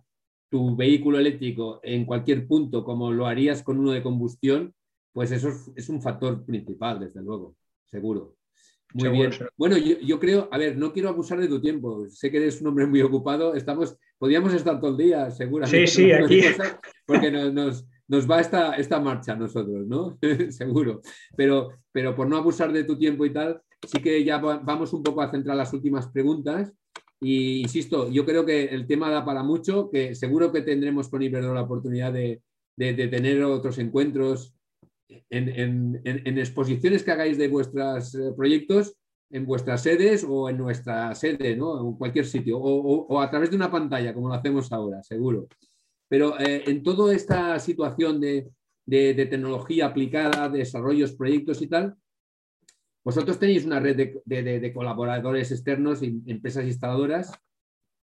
[0.54, 4.72] tu vehículo eléctrico en cualquier punto como lo harías con uno de combustión,
[5.12, 8.36] pues eso es, un factor principal, desde luego, seguro.
[8.92, 9.32] Muy bien.
[9.56, 12.08] Bueno, yo, creo, a ver, no quiero abusar de tu tiempo.
[12.08, 13.56] Sé que eres un hombre muy ocupado.
[13.56, 15.88] Estamos, podríamos estar todo el día, seguramente.
[15.88, 16.42] Sí, sí, aquí.
[17.04, 20.16] Porque nos, nos, va esta, esta marcha a nosotros, ¿no?
[20.50, 21.00] Seguro.
[21.36, 25.02] Pero, pero por no abusar de tu tiempo y tal, sí que ya vamos un
[25.02, 26.72] poco a centrar las últimas preguntas.
[27.20, 31.22] Y insisto, yo creo que el tema da para mucho, que seguro que tendremos con
[31.22, 32.42] Iberdrola la oportunidad de,
[32.76, 34.54] tener otros encuentros
[35.30, 36.02] en,
[36.38, 38.96] exposiciones que hagáis de vuestros eh, proyectos
[39.30, 41.80] en vuestras sedes o en nuestra sede, ¿no?
[41.80, 45.48] En cualquier sitio, o, a través de una pantalla, como lo hacemos ahora, seguro.
[46.08, 48.50] Pero eh, en toda esta situación de,
[48.86, 51.96] tecnología aplicada, desarrollos, proyectos y tal,
[53.04, 57.32] vosotros tenéis una red de, colaboradores externos, empresas instaladoras,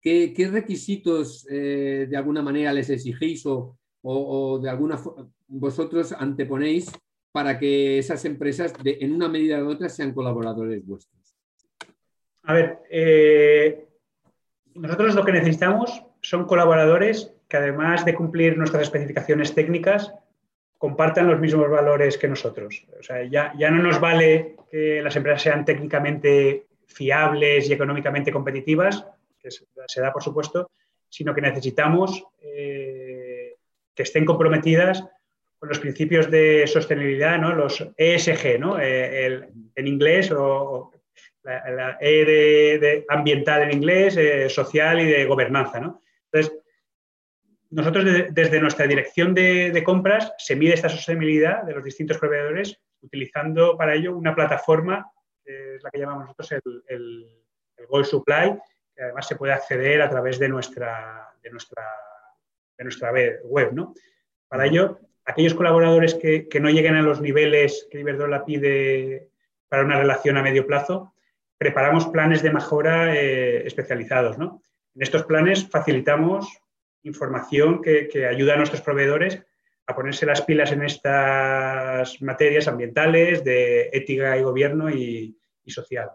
[0.00, 5.00] ¿qué, requisitos de alguna manera les exigís o, de alguna
[5.48, 6.90] vosotros anteponéis
[7.32, 11.34] para que esas empresas en una medida u otra sean colaboradores vuestros?
[12.44, 12.78] A ver,
[14.74, 20.14] nosotros lo que necesitamos son colaboradores que además de cumplir nuestras especificaciones técnicas,
[20.82, 22.84] compartan los mismos valores que nosotros.
[22.98, 28.32] O sea, ya, ya no nos vale que las empresas sean técnicamente fiables y económicamente
[28.32, 29.06] competitivas,
[29.40, 30.72] que se da por supuesto,
[31.08, 33.54] sino que necesitamos eh,
[33.94, 35.04] que estén comprometidas
[35.56, 37.54] con los principios de sostenibilidad, ¿no?
[37.54, 38.80] los ESG, ¿no?
[38.80, 39.40] Eh,
[39.76, 40.90] en inglés, o,
[41.44, 45.78] la, E de, ambiental en inglés, eh, social y de gobernanza.
[45.78, 46.02] ¿no?
[46.32, 46.58] Entonces,
[47.72, 53.76] nosotros desde nuestra dirección de, compras se mide esta sostenibilidad de los distintos proveedores utilizando
[53.76, 55.10] para ello una plataforma,
[55.44, 58.58] es la que llamamos nosotros el, el, Gold Supply,
[58.94, 61.82] que además se puede acceder a través de nuestra, de nuestra,
[62.76, 63.10] de nuestra
[63.42, 63.72] web.
[63.72, 63.94] ¿no?
[64.46, 69.30] Para ello, aquellos colaboradores que, no lleguen a los niveles que Iberdrola pide
[69.68, 71.14] para una relación a medio plazo,
[71.58, 74.38] preparamos planes de mejora eh, especializados.
[74.38, 74.62] ¿no?
[74.94, 76.61] En estos planes facilitamos
[77.02, 79.42] información que, ayuda a nuestros proveedores
[79.86, 85.36] a ponerse las pilas en estas materias ambientales, de ética y gobierno y,
[85.66, 86.10] social.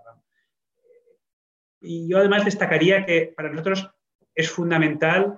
[1.82, 3.90] Y yo además destacaría que para nosotros
[4.36, 5.38] es fundamental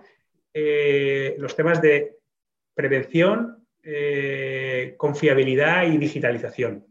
[0.54, 2.18] eh, los temas de
[2.74, 6.86] prevención, eh, confiabilidad y digitalización.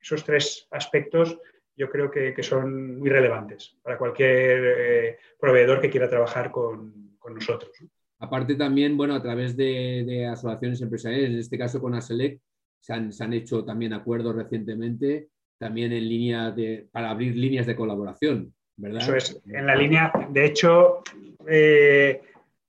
[0.00, 1.38] Esos tres aspectos
[1.76, 7.34] yo creo que, son muy relevantes para cualquier eh, proveedor que quiera trabajar con, con
[7.34, 7.70] nosotros.
[8.18, 12.40] Aparte también, bueno, a través de, asociaciones empresariales, en este caso con ASELEC,
[12.80, 18.54] se han, hecho también acuerdos recientemente, también en línea de, para abrir líneas de colaboración,
[18.76, 19.02] ¿verdad?
[19.02, 21.02] Eso es, en la línea, de hecho,
[21.48, 22.22] eh,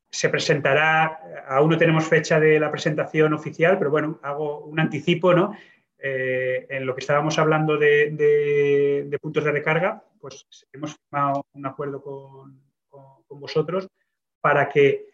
[0.09, 5.33] se presentará, aún no tenemos fecha de la presentación oficial, pero bueno, hago un anticipo,
[5.33, 5.55] ¿no?
[5.99, 12.01] Eh, en lo que estábamos hablando de, puntos de recarga, pues hemos firmado un acuerdo
[12.01, 13.87] con, con vosotros
[14.43, 15.05] para que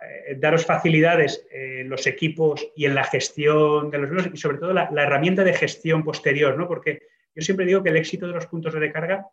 [0.00, 4.74] eh, daros facilidades en los equipos y en la gestión de los y sobre todo
[4.74, 6.68] la, herramienta de gestión posterior, ¿no?
[6.68, 7.00] Porque
[7.34, 9.26] yo siempre digo que el éxito de los puntos de recarga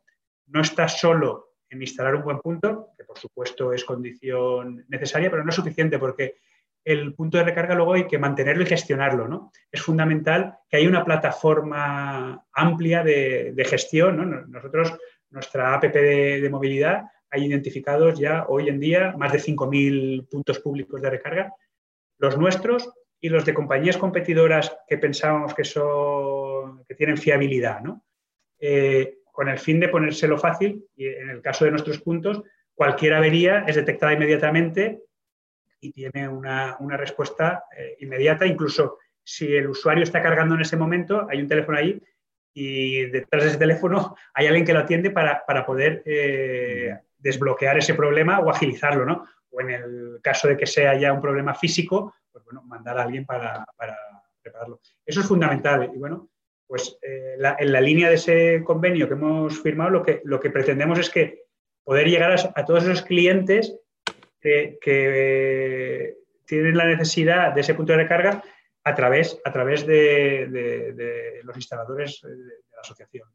[0.48, 5.44] no está solo en instalar un buen punto, que por supuesto es condición necesaria, pero
[5.44, 6.36] no es suficiente porque
[6.86, 9.28] el punto de recarga luego hay que mantenerlo y gestionarlo.
[9.28, 9.52] ¿no?
[9.70, 14.18] Es fundamental que haya una plataforma amplia de, gestión.
[14.18, 14.26] ¿no?
[14.48, 14.98] Nosotros,
[15.32, 17.04] nuestra APP de movilidad,
[17.34, 21.54] hay identificados ya hoy en día más de 5.000 puntos públicos de recarga,
[22.20, 28.04] los nuestros y los de compañías competidoras que pensábamos que, son, que tienen fiabilidad, ¿no?
[28.60, 32.44] Eh, con el fin de ponérselo fácil y en el caso de nuestros puntos,
[32.76, 35.02] cualquier avería es detectada inmediatamente
[35.80, 41.28] y tiene una, respuesta eh, inmediata, incluso si el usuario está cargando en ese momento,
[41.30, 42.00] hay un teléfono ahí
[42.54, 47.94] y detrás de ese teléfono hay alguien que lo atiende para, poder eh, desbloquear ese
[47.94, 49.26] problema o agilizarlo, ¿no?
[49.50, 53.04] O en el caso de que sea ya un problema físico, pues bueno, mandar a
[53.04, 53.98] alguien para, para
[54.42, 54.82] prepararlo.
[55.06, 55.90] Eso es fundamental.
[55.94, 56.30] Y bueno,
[56.68, 60.50] pues eh, en la línea de ese convenio que hemos firmado, lo que, lo que
[60.50, 61.44] pretendemos es que
[61.84, 63.76] poder llegar a, todos esos clientes
[64.42, 66.16] que,
[66.46, 68.44] tienen la necesidad de ese punto de recarga
[68.84, 72.36] a través, a través de, los instaladores de
[72.76, 73.28] la asociación.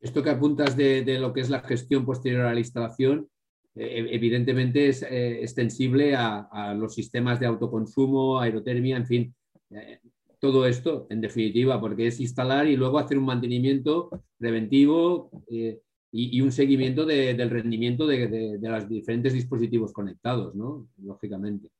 [0.00, 3.28] Esto que apuntas de, lo que es la gestión posterior a la instalación,
[3.74, 9.34] eh, evidentemente es eh, extensible a, los sistemas de autoconsumo, aerotermia, en fin,
[9.70, 10.00] eh,
[10.38, 16.52] todo esto en definitiva, porque es instalar y luego hacer un mantenimiento preventivo y, un
[16.52, 20.88] seguimiento del rendimiento de, los diferentes dispositivos conectados, ¿no?
[21.02, 21.70] lógicamente.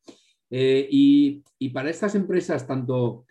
[0.51, 3.25] Y, y para estas empresas, tanto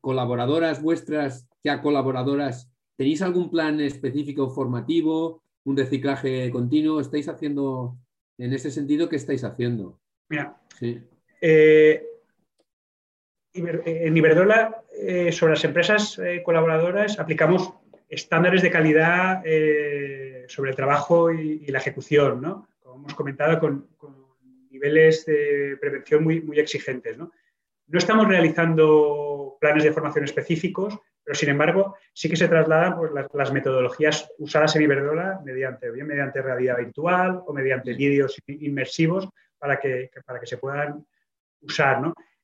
[0.00, 7.00] colaboradoras vuestras que a colaboradoras ¿Tenéis algún plan específico formativo, un reciclaje continuo?
[7.00, 7.98] ¿Estáis haciendo,
[8.38, 10.00] en ese sentido, qué estáis haciendo?
[10.30, 10.56] Mira,
[11.40, 12.02] eh,
[13.52, 17.74] en Iberdrola, eh, sobre las empresas eh, colaboradoras, aplicamos
[18.08, 19.42] estándares de calidad
[20.48, 22.68] sobre el trabajo y, la ejecución, ¿no?
[22.80, 23.88] Como hemos comentado, con,
[24.70, 27.32] niveles de prevención muy, muy exigentes, ¿no?
[27.88, 29.25] No estamos realizando
[29.56, 34.76] planes de formación específicos, pero sin embargo sí que se trasladan pues, las, metodologías usadas
[34.76, 39.28] en Iberdrola mediante, bien mediante realidad virtual o mediante vídeos inmersivos
[39.58, 41.04] para que, para que se puedan
[41.60, 42.00] usar.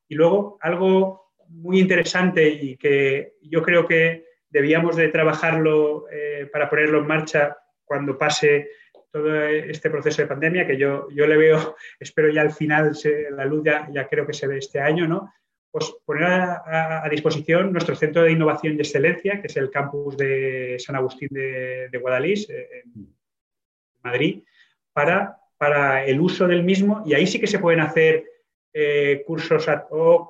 [0.09, 6.69] Y luego algo muy interesante y que yo creo que debíamos de trabajarlo eh, para
[6.69, 8.69] ponerlo en marcha cuando pase
[9.11, 12.93] todo este proceso de pandemia, que yo, yo le veo, espero ya al final,
[13.31, 15.33] la luz ya, ya creo que se ve este año, ¿no?
[15.73, 20.77] Pues poner a, disposición nuestro centro de innovación y excelencia, que es el campus de
[20.79, 23.09] San Agustín de, de Guadalís, eh, en
[24.05, 24.43] Madrid,
[24.93, 27.03] para, para el uso del mismo.
[27.07, 28.25] Y ahí sí que se pueden hacer
[28.75, 29.67] eh, cursos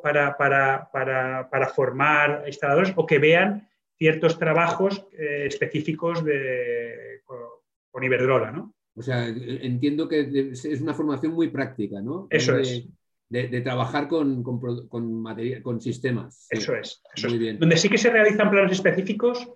[0.02, 8.02] para, para, para, para, formar instaladores o que vean ciertos trabajos eh, específicos de, con,
[8.02, 8.74] Iberdrola, ¿no?
[8.96, 12.26] O sea, entiendo que es una formación muy práctica, ¿no?
[12.30, 12.84] Eso es.
[13.32, 15.24] De, trabajar con, con, con,
[15.62, 16.46] con sistemas.
[16.50, 17.02] Eso es.
[17.26, 17.58] muy Bien.
[17.58, 19.48] Donde sí que se realizan planes específicos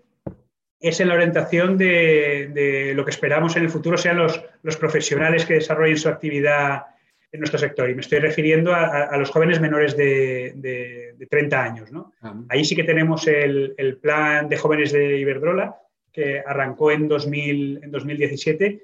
[0.81, 4.79] es en la orientación de, de, lo que esperamos en el futuro sean los, los
[4.79, 6.85] profesionales que desarrollen su actividad
[7.33, 7.91] en nuestro sector.
[7.91, 11.91] Y me estoy refiriendo a, los jóvenes menores de, 30 años.
[12.23, 12.35] Ah.
[12.49, 15.77] Ahí sí que tenemos el, plan de jóvenes de Iberdrola,
[16.13, 18.83] que arrancó en, 2000, en 2017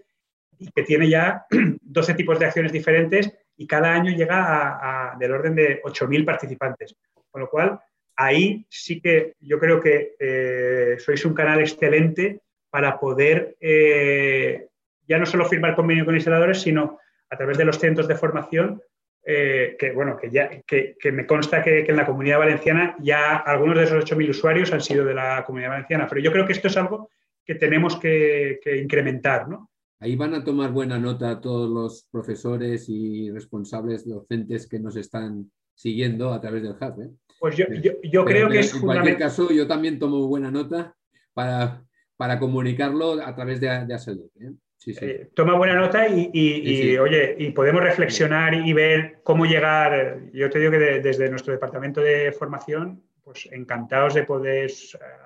[0.58, 1.46] y que tiene ya
[1.80, 3.32] 12 tipos de acciones diferentes
[3.62, 6.96] y cada año llega a, del orden de 8.000 participantes.
[7.30, 7.78] Con lo cual,
[8.16, 14.66] ahí sí que yo creo que eh, sois un canal excelente para poder eh,
[15.06, 16.98] ya no solo firmar convenio con instaladores, sino
[17.30, 18.82] a través de los centros de formación,
[19.24, 23.78] eh, que, bueno, que, ya, que, me consta que, en la comunidad valenciana ya algunos
[23.78, 26.66] de esos 8.000 usuarios han sido de la comunidad valenciana, pero yo creo que esto
[26.66, 27.10] es algo
[27.44, 29.48] que tenemos que, incrementar.
[29.48, 29.70] ¿no?
[30.02, 35.48] Ahí van a tomar buena nota todos los profesores y responsables docentes que nos están
[35.76, 37.02] siguiendo a través del hub.
[37.02, 37.10] ¿eh?
[37.38, 37.66] Pues yo,
[38.02, 40.92] yo, creo que, es En cualquier caso, yo también tomo buena nota
[41.32, 41.84] para,
[42.16, 44.52] para comunicarlo a través de, de ¿eh?
[44.86, 50.18] Eh, toma buena nota y, oye, y podemos reflexionar y ver cómo llegar.
[50.32, 54.68] Yo te digo que desde nuestro departamento de formación, pues encantados de poder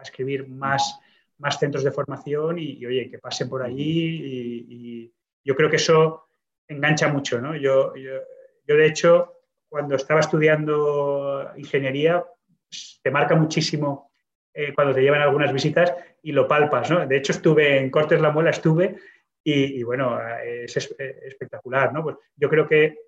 [0.03, 1.01] escribir más,
[1.39, 5.13] más centros de formación y, oye, que pasen por allí y,
[5.45, 6.27] yo creo que eso
[6.67, 7.55] engancha mucho, ¿no?
[7.55, 12.25] Yo, yo, de hecho, cuando estaba estudiando ingeniería,
[12.69, 14.11] pues, te marca muchísimo
[14.53, 17.07] eh, cuando te llevan algunas visitas y lo palpas, ¿no?
[17.07, 18.97] De hecho, estuve en Cortes La Muela, estuve
[19.45, 22.03] y, bueno, es espectacular, ¿no?
[22.03, 22.99] Pues yo creo que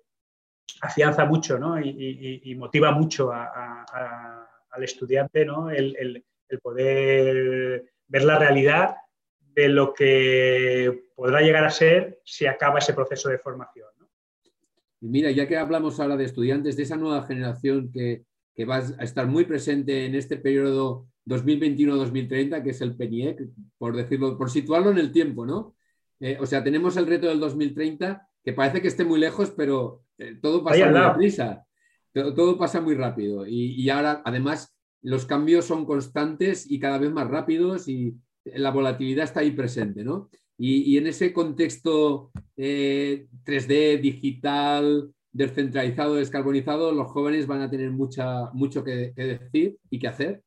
[0.81, 1.77] afianza mucho, ¿no?
[1.77, 5.69] Y, motiva mucho al estudiante, ¿no?
[5.69, 6.23] El,
[6.61, 8.95] poder ver la realidad
[9.55, 13.87] de lo que podrá llegar a ser si acaba ese proceso de formación.
[13.97, 14.09] ¿no?
[14.99, 19.03] Mira, ya que hablamos ahora de estudiantes, de esa nueva generación que, que va a
[19.03, 23.47] estar muy presente en este periodo 2021-2030, que es el PENIEC,
[23.77, 25.75] por decirlo, por situarlo en el tiempo, ¿no?
[26.19, 30.03] Eh, o sea, tenemos el reto del 2030, que parece que esté muy lejos, pero
[30.17, 31.65] eh, todo pasa muy deprisa.
[32.11, 33.45] Todo, pasa muy rápido.
[33.47, 39.25] Y, ahora, además, los cambios son constantes y cada vez más rápidos y la volatilidad
[39.25, 40.29] está ahí presente, ¿no?
[40.61, 48.51] Y, en ese contexto 3D, eh, digital, descentralizado, descarbonizado, los jóvenes van a tener mucha,
[48.51, 50.43] mucho que decir y que hacer.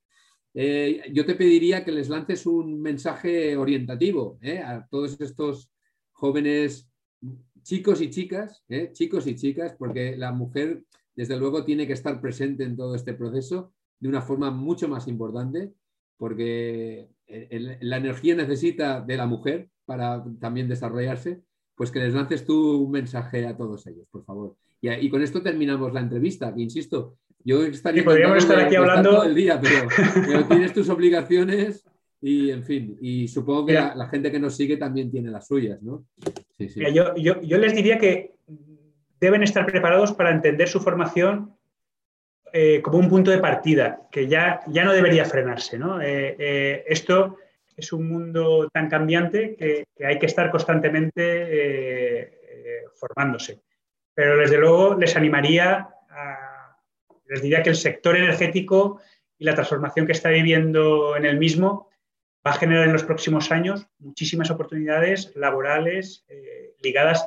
[0.53, 5.71] Eh, yo te pediría que les lances un mensaje orientativo eh, a todos estos
[6.11, 6.91] jóvenes
[7.63, 10.85] chicos y chicas, chicos y chicas, porque la mujer,
[11.17, 13.73] desde luego, tiene que estar presente en todo este proceso
[14.03, 15.71] de una forma mucho más importante,
[16.17, 21.41] porque la energía necesita de la mujer para también desarrollarse,
[21.77, 24.57] pues que les lances tú un mensaje a todos ellos, por favor.
[24.81, 28.03] Y, y con esto terminamos la entrevista, que insisto, yo estaría.
[28.03, 29.11] podríamos estar aquí hablando.
[29.11, 29.61] Todo el día,
[30.27, 31.85] pero, tienes tus obligaciones
[32.21, 35.81] y, en fin, y supongo que la, gente que nos sigue también tiene las suyas,
[35.81, 36.07] ¿no?
[36.59, 36.81] Sí, sí.
[36.93, 38.35] yo, yo, les diría que
[39.21, 41.55] deben estar preparados para entender su formación
[42.53, 46.01] eh, como un punto de partida, que ya, ya no debería frenarse, ¿no?
[46.01, 47.39] Eh, eh, esto
[47.77, 52.39] es un mundo tan cambiante que, hay que estar constantemente
[52.95, 53.63] formándose.
[54.15, 55.89] Pero desde luego les animaría
[57.33, 59.01] les diría que el sector energético
[59.39, 61.89] y la transformación que está viviendo en el mismo
[62.47, 67.27] va a generar en los próximos años muchísimas oportunidades laborales eh, ligadas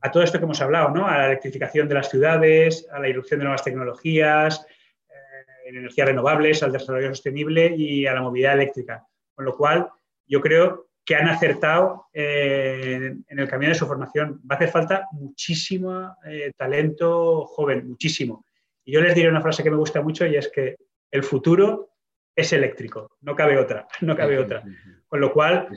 [0.00, 1.06] a todo esto que hemos hablado, ¿no?
[1.06, 4.66] a la electrificación de las ciudades, a la irrupción de nuevas tecnologías,
[5.08, 9.06] eh, en energías renovables, al desarrollo sostenible y a la movilidad eléctrica.
[9.34, 9.88] Con lo cual,
[10.26, 14.40] yo creo que han acertado eh, en el camino de su formación.
[14.50, 16.16] Va a hacer falta muchísimo
[16.56, 18.44] talento joven, muchísimo.
[18.84, 20.76] Y yo les diré una frase que me gusta mucho y es que
[21.10, 21.95] el futuro
[22.36, 24.62] es eléctrico, no cabe otra, no cabe otra.
[25.08, 25.68] Con lo cual,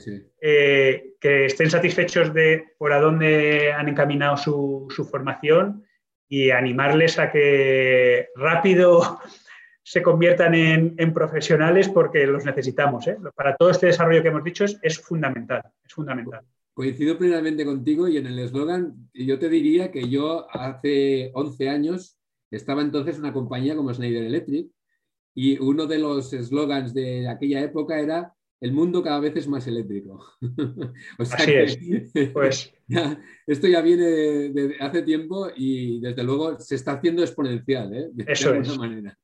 [0.42, 5.86] eh, que estén satisfechos de por a dónde han encaminado su, formación
[6.28, 9.20] y animarles a que rápido
[9.84, 13.08] se conviertan en, profesionales porque los necesitamos.
[13.08, 13.18] ¿eh?
[13.36, 16.42] Para todo este desarrollo que hemos dicho es, fundamental, es fundamental.
[16.74, 22.18] coincido plenamente contigo y en el eslogan, yo te diría que yo hace 11 años
[22.52, 24.70] estaba entonces una compañía como Schneider Electric
[25.34, 29.66] y uno de los eslogans de aquella época era el mundo cada vez es más
[29.68, 30.26] eléctrico.
[31.18, 31.80] Así es.
[32.34, 32.74] Pues...
[33.48, 38.10] esto ya viene de, hace tiempo y desde luego se está haciendo exponencial, ¿eh?
[38.12, 39.18] de Eso alguna manera.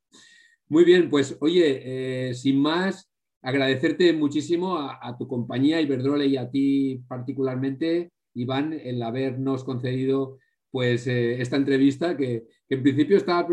[0.69, 3.09] Muy bien, pues oye, eh, sin más,
[3.41, 10.39] agradecerte muchísimo a, tu compañía Iberdrola y a ti particularmente, Iván, el habernos concedido
[10.71, 13.47] pues eh, esta entrevista que, en principio estaba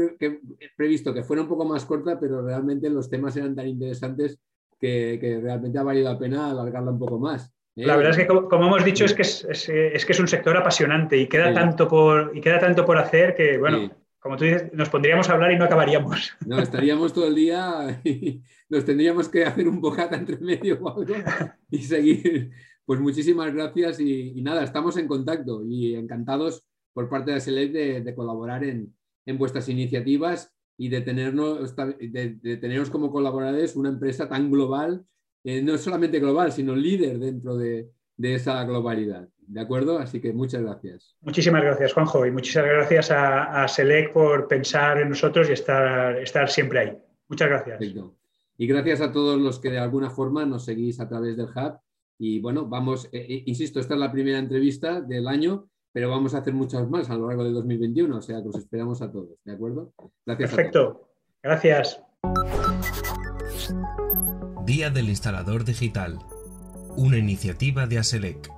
[0.77, 4.39] previsto que fuera un poco más corta, pero realmente los temas eran tan interesantes
[4.79, 7.53] que, realmente ha valido la pena alargarla un poco más.
[7.77, 7.87] ¿eh?
[7.87, 11.17] La verdad es que, como, hemos dicho, es que es, que es un sector apasionante
[11.17, 14.89] y queda, tanto, por, y queda tanto por hacer que, bueno, como tú dices, nos
[14.89, 16.33] pondríamos a hablar y no acabaríamos.
[16.47, 20.89] No, estaríamos todo el día y nos tendríamos que hacer un bocata entre medio o
[20.89, 21.15] algo
[21.71, 22.51] y seguir.
[22.85, 28.15] Pues muchísimas gracias y, nada, estamos en contacto y encantados por parte de Select de,
[28.15, 28.95] colaborar en,
[29.27, 35.05] en vuestras iniciativas y de tenernos, de, tenernos como colaboradores una empresa tan global,
[35.45, 39.29] eh, no solamente global, sino líder dentro de, esa globalidad.
[39.39, 39.99] ¿De acuerdo?
[39.99, 41.17] Así que muchas gracias.
[41.23, 46.17] Muchísimas gracias, Juanjo, y muchísimas gracias a, a Select por pensar en nosotros y estar,
[46.19, 46.99] estar siempre ahí.
[47.29, 47.81] Muchas gracias.
[48.59, 51.81] Y gracias a todos los que de alguna forma nos seguís a través del Hub.
[52.19, 56.35] Y bueno, vamos, eh, eh, insisto, esta es la primera entrevista del año pero vamos
[56.35, 59.11] a hacer muchas más a lo largo de 2021, o sea que os esperamos a
[59.11, 59.93] todos, ¿de acuerdo?
[60.27, 60.51] Gracias.
[60.51, 61.09] Perfecto,
[61.43, 62.03] gracias.
[64.65, 66.19] Día del Instalador Digital,
[66.97, 68.51] una iniciativa de ASELEC.